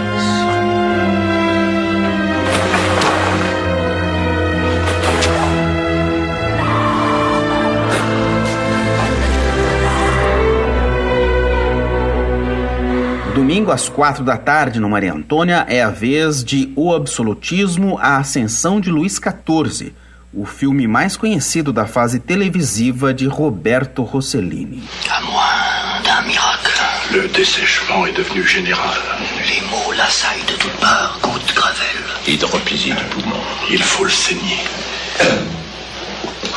[13.34, 18.16] Domingo às quatro da tarde no Maria Antônia é a vez de O Absolutismo, a
[18.16, 19.92] Ascensão de Luís XIV
[20.36, 24.82] o filme mais conhecido da fase televisiva de Roberto Rossellini.
[25.08, 26.80] À moins d'un miracle.
[27.12, 28.98] Le dessèchement est devenu général.
[29.46, 32.02] Les maux l'assaillent de toutes parts, goutte gravel.
[32.26, 33.40] Hydropisie du poumon.
[33.70, 34.58] Il faut le saigner.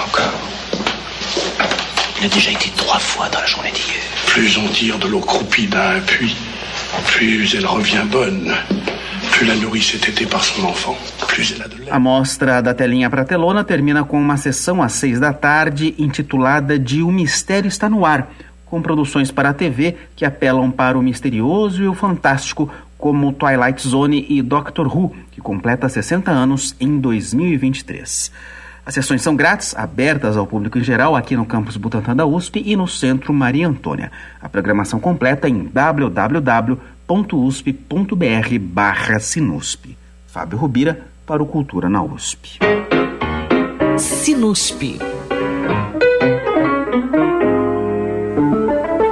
[0.03, 0.33] Encore.
[2.19, 4.01] Il a déjà été trois fois dans la journée d'hier.
[4.25, 6.35] Plus on tire de l'eau croupie d'un puits,
[7.05, 8.55] plus elle revient bonne.
[11.91, 16.79] A mostra da telinha para telona termina com uma sessão às seis da tarde intitulada
[16.79, 18.31] de O Mistério Está no Ar,
[18.65, 22.67] com produções para a TV que apelam para o misterioso e o fantástico,
[22.97, 28.31] como Twilight Zone e Doctor Who, que completa 60 anos em 2023.
[28.83, 32.63] As sessões são grátis, abertas ao público em geral aqui no campus Butantã da USP
[32.65, 34.11] e no Centro Maria Antônia.
[34.41, 39.97] A programação completa em www usp.br barra Sinusp.
[40.27, 42.59] Fábio Rubira para o Cultura na USP.
[43.97, 44.99] Sinusp.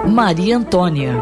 [0.07, 1.13] Maria Antônia.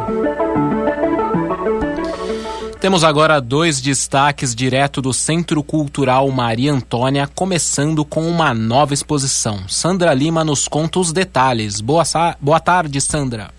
[2.80, 9.70] Temos agora dois destaques direto do Centro Cultural Maria Antônia, começando com uma nova exposição.
[9.70, 11.80] Sandra Lima nos conta os detalhes.
[11.80, 12.04] Boa,
[12.42, 13.52] boa tarde, Sandra.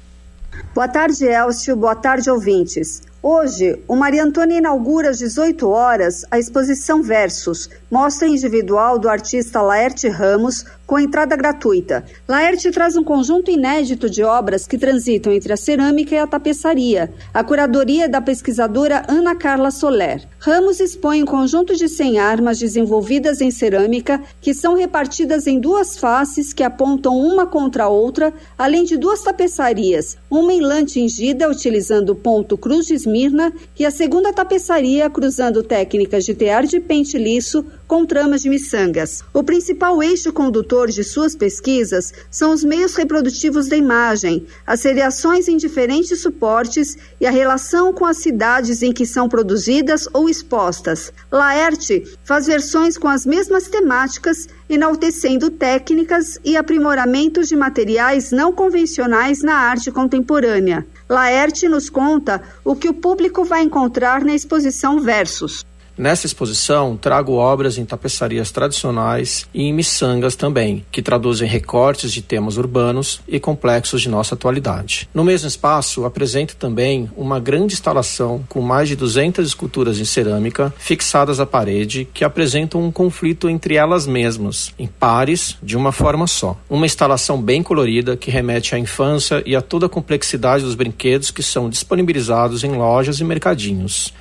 [0.75, 1.75] Boa tarde, Elcio.
[1.75, 3.01] Boa tarde, ouvintes.
[3.27, 9.63] Hoje, o Maria Antônia inaugura às 18 horas a exposição Versos, mostra individual do artista
[9.63, 12.05] Laerte Ramos, com entrada gratuita.
[12.29, 17.13] Laerte traz um conjunto inédito de obras que transitam entre a cerâmica e a tapeçaria.
[17.33, 20.27] A curadoria é da pesquisadora Ana Carla Soler.
[20.39, 25.97] Ramos expõe um conjunto de 100 armas desenvolvidas em cerâmica que são repartidas em duas
[25.97, 31.49] faces que apontam uma contra a outra, além de duas tapeçarias, uma em lã tingida
[31.49, 36.79] utilizando o ponto cruz de Esmirna e a segunda tapeçaria cruzando técnicas de tear de
[36.81, 39.23] pente liso com tramas de miçangas.
[39.33, 45.47] O principal eixo condutor de suas pesquisas são os meios reprodutivos da imagem, as seriações
[45.47, 51.13] em diferentes suportes e a relação com as cidades em que são produzidas ou expostas.
[51.31, 59.43] Laerte faz versões com as mesmas temáticas, enaltecendo técnicas e aprimoramentos de materiais não convencionais
[59.43, 60.85] na arte contemporânea.
[61.09, 65.65] Laerte nos conta o que o público vai encontrar na exposição Versos.
[65.97, 72.21] Nessa exposição, trago obras em tapeçarias tradicionais e em miçangas também, que traduzem recortes de
[72.21, 75.09] temas urbanos e complexos de nossa atualidade.
[75.15, 80.75] No mesmo espaço, apresento também uma grande instalação com mais de 200 esculturas em cerâmica
[80.79, 86.27] fixadas à parede que apresentam um conflito entre elas mesmas, em pares, de uma forma
[86.27, 86.57] só.
[86.69, 91.31] Uma instalação bem colorida que remete à infância e a toda a complexidade dos brinquedos
[91.31, 94.13] que são disponibilizados em lojas e mercadinhos.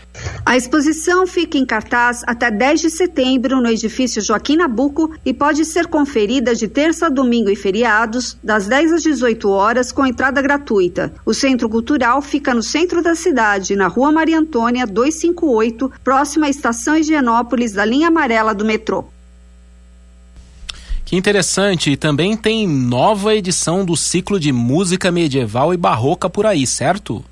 [0.46, 5.66] A exposição fica em cartaz até 10 de setembro no edifício Joaquim Nabuco e pode
[5.66, 10.42] ser conferida de terça a domingo e feriados, das 10 às 18 horas, com entrada
[10.42, 11.14] gratuita.
[11.26, 16.50] O Centro Cultural fica no centro da cidade, na Rua Maria Antônia 258, próxima à
[16.50, 19.06] estação Higienópolis da linha amarela do metrô.
[21.06, 26.66] Que interessante, também tem nova edição do ciclo de música medieval e barroca por aí,
[26.66, 27.24] certo?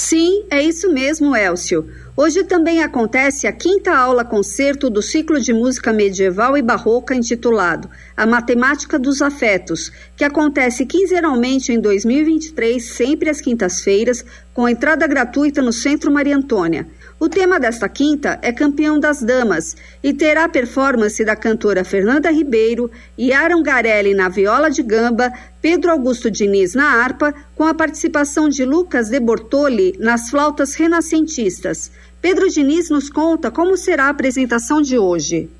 [0.00, 1.88] Sim, é isso mesmo, Elcio.
[2.16, 7.90] Hoje também acontece a quinta aula concerto do ciclo de música medieval e barroca intitulado
[8.16, 14.24] A Matemática dos Afetos, que acontece quinzenalmente em 2023, sempre às quintas-feiras,
[14.54, 16.86] com entrada gratuita no Centro Maria Antônia.
[17.20, 22.88] O tema desta quinta é Campeão das Damas e terá performance da cantora Fernanda Ribeiro
[23.34, 28.64] Aaron Garelli na viola de gamba, Pedro Augusto Diniz na harpa, com a participação de
[28.64, 31.90] Lucas de Bortoli nas flautas renascentistas.
[32.22, 35.50] Pedro Diniz nos conta como será a apresentação de hoje.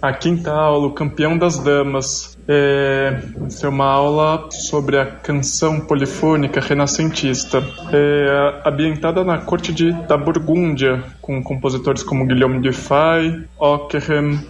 [0.00, 3.20] A quinta aula, Campeão das Damas, é,
[3.50, 11.04] ser uma aula sobre a canção polifônica renascentista, é, ambientada na corte de, da Burgúndia,
[11.20, 14.40] com compositores como Guilherme Dufay, Ockham,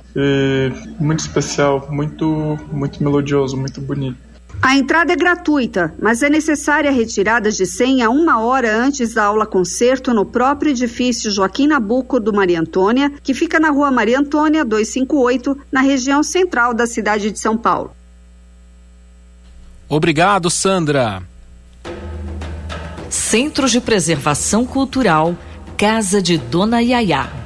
[1.01, 4.28] muito especial, muito, muito melodioso, muito bonito.
[4.61, 9.24] A entrada é gratuita, mas é necessária a retirada de senha uma hora antes da
[9.24, 14.18] aula concerto no próprio edifício Joaquim Nabuco do Maria Antônia, que fica na rua Maria
[14.18, 17.92] Antônia 258, na região central da cidade de São Paulo.
[19.88, 21.22] Obrigado, Sandra.
[23.09, 25.36] Centro de Preservação Cultural,
[25.78, 27.38] Casa de Dona Yaya.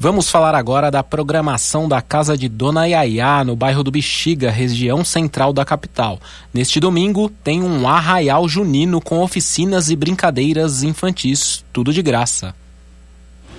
[0.00, 5.04] Vamos falar agora da programação da Casa de Dona Yaya, no bairro do Bexiga, região
[5.04, 6.20] central da capital.
[6.54, 12.54] Neste domingo, tem um arraial junino com oficinas e brincadeiras infantis, tudo de graça.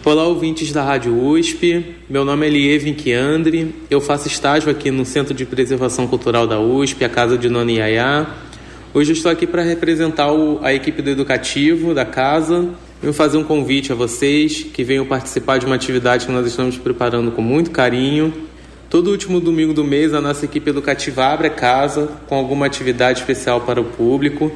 [0.06, 1.98] Olá, ouvintes da Rádio USP.
[2.10, 3.76] Meu nome é Lieve Chiandri.
[3.90, 7.70] Eu faço estágio aqui no Centro de Preservação Cultural da USP, a Casa de Dona
[7.70, 8.28] Yaya.
[8.94, 10.30] Hoje eu estou aqui para representar
[10.64, 12.70] a equipe do educativo da casa
[13.02, 16.78] Venho fazer um convite a vocês que venham participar de uma atividade que nós estamos
[16.78, 18.34] preparando com muito carinho.
[18.90, 23.20] Todo último domingo do mês, a nossa equipe educativa abre a casa com alguma atividade
[23.20, 24.52] especial para o público.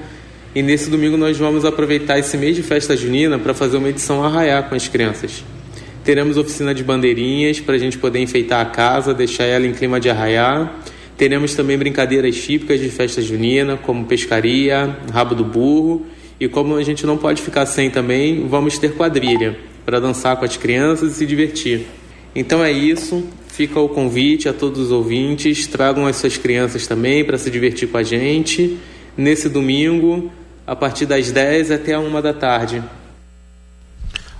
[0.54, 4.22] E nesse domingo nós vamos aproveitar esse mês de festa junina para fazer uma edição
[4.22, 5.41] arraiar com as crianças.
[6.04, 10.02] Teremos oficina de bandeirinhas para a gente poder enfeitar a casa, deixar ela em clima
[10.02, 10.82] de arraiar.
[11.16, 16.06] Teremos também brincadeiras típicas de festa junina, como pescaria, rabo do burro
[16.44, 20.44] e como a gente não pode ficar sem também, vamos ter quadrilha para dançar com
[20.44, 21.86] as crianças e se divertir.
[22.36, 23.24] Então é isso.
[23.48, 25.68] Fica o convite a todos os ouvintes.
[25.68, 28.78] Tragam as suas crianças também para se divertir com a gente.
[29.16, 30.30] Nesse domingo,
[30.68, 32.84] a partir das 10 até a 1 da tarde.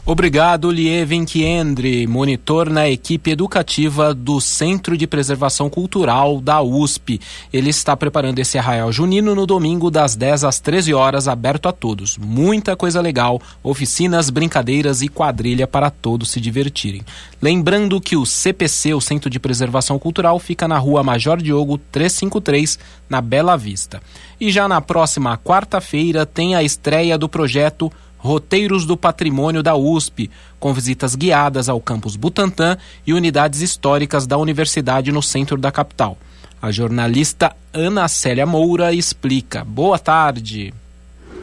[0.06, 7.22] Obrigado, Lieven Kiendre, monitor na equipe educativa do Centro de Preservação Cultural da USP.
[7.54, 11.72] Ele está preparando esse arraial junino no domingo das 10 às 13 horas, aberto a
[11.72, 12.18] todos.
[12.18, 17.02] Muita coisa legal, oficinas, brincadeiras e quadrilha para todos se divertirem.
[17.42, 22.78] Lembrando que o CPC, o Centro de Preservação Cultural, fica na rua Major Diogo 353,
[23.10, 24.04] na Bela Vista.
[24.38, 27.90] E já na próxima quarta-feira tem a estreia do projeto
[28.24, 34.38] Roteiros do Patrimônio da USP, com visitas guiadas ao campus Butantã e unidades históricas da
[34.38, 36.18] universidade no centro da capital.
[36.62, 39.66] A jornalista Ana Célia Moura explica.
[39.66, 40.74] Boa tarde.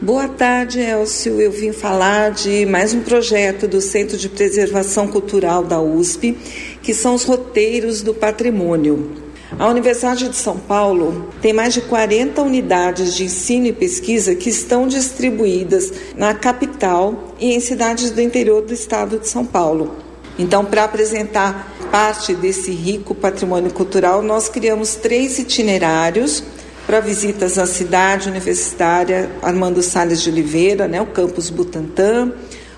[0.01, 1.39] Boa tarde, Elcio.
[1.39, 6.35] Eu vim falar de mais um projeto do Centro de Preservação Cultural da USP,
[6.81, 9.20] que são os Roteiros do Patrimônio.
[9.59, 14.49] A Universidade de São Paulo tem mais de 40 unidades de ensino e pesquisa que
[14.49, 19.97] estão distribuídas na capital e em cidades do interior do estado de São Paulo.
[20.39, 26.41] Então, para apresentar parte desse rico patrimônio cultural, nós criamos três itinerários
[26.87, 32.31] para visitas à cidade universitária Armando Salles de Oliveira, né, o campus Butantã,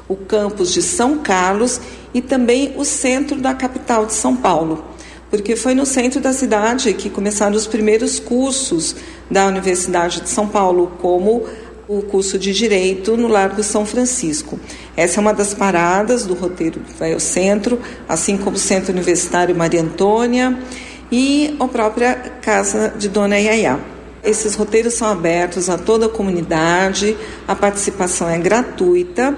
[0.10, 1.80] o campus de São Carlos
[2.14, 4.93] e também o centro da capital de São Paulo
[5.34, 8.96] porque foi no centro da cidade que começaram os primeiros cursos
[9.32, 11.48] da Universidade de São Paulo, como
[11.88, 14.60] o curso de Direito no Largo São Francisco.
[14.96, 18.94] Essa é uma das paradas do roteiro do Vai ao Centro, assim como o Centro
[18.94, 20.56] Universitário Maria Antônia
[21.12, 23.80] e a própria Casa de Dona Yaya.
[24.24, 27.18] Esses roteiros são abertos a toda a comunidade,
[27.48, 29.36] a participação é gratuita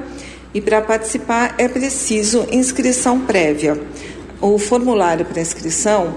[0.53, 3.79] e para participar é preciso inscrição prévia.
[4.41, 6.13] O formulário para inscrição,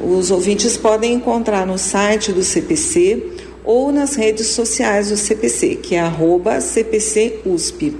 [0.00, 3.22] os ouvintes podem encontrar no site do CPC
[3.62, 7.94] ou nas redes sociais do CPC, que é arroba CPC USP.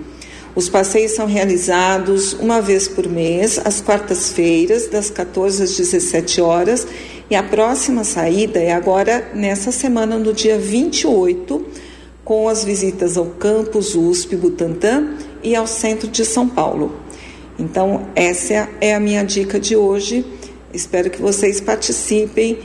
[0.55, 6.87] Os passeios são realizados uma vez por mês, às quartas-feiras, das 14 às 17 horas,
[7.31, 11.65] e a próxima saída é agora nessa semana, no dia 28,
[12.25, 17.08] com as visitas ao campus USP Butantã e ao centro de São Paulo.
[17.59, 20.25] Então, essa é a minha dica de hoje.
[20.73, 22.59] Espero que vocês participem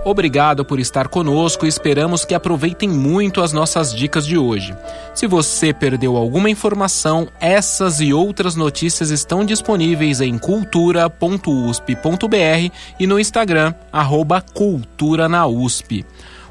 [0.07, 4.75] Obrigado por estar conosco e esperamos que aproveitem muito as nossas dicas de hoje.
[5.15, 13.21] Se você perdeu alguma informação, essas e outras notícias estão disponíveis em cultura.usp.br e no
[13.21, 16.07] Instagram, arroba Cultura na USP.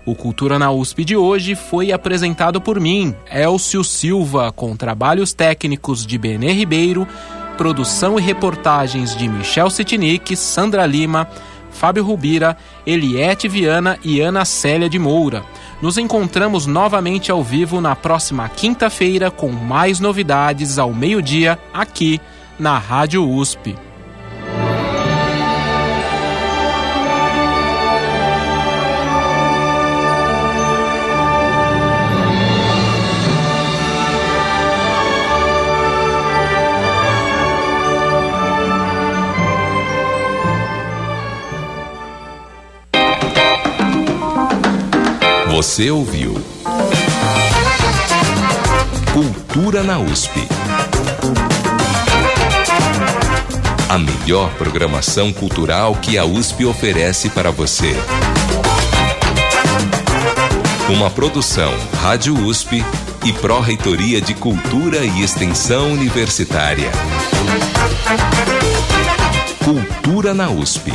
[0.10, 6.04] O Cultura na USP de hoje foi apresentado por mim, Elcio Silva, com trabalhos técnicos
[6.04, 7.08] de Benê Ribeiro,
[7.60, 11.30] produção e reportagens de Michel Sitnik, Sandra Lima,
[11.70, 12.58] Fábio Rubira,
[12.88, 15.46] Eliette Viana e Ana Célia de Moura.
[15.80, 22.20] Nos encontramos novamente ao vivo na próxima quinta-feira com mais novidades ao meio-dia aqui
[22.58, 23.89] na Rádio USP.
[45.60, 46.42] Você ouviu
[49.12, 50.48] Cultura na USP.
[53.90, 57.94] A melhor programação cultural que a USP oferece para você.
[60.88, 62.82] Uma produção Rádio USP
[63.26, 66.90] e Pró-Reitoria de Cultura e Extensão Universitária.
[69.66, 70.94] Cultura na USP.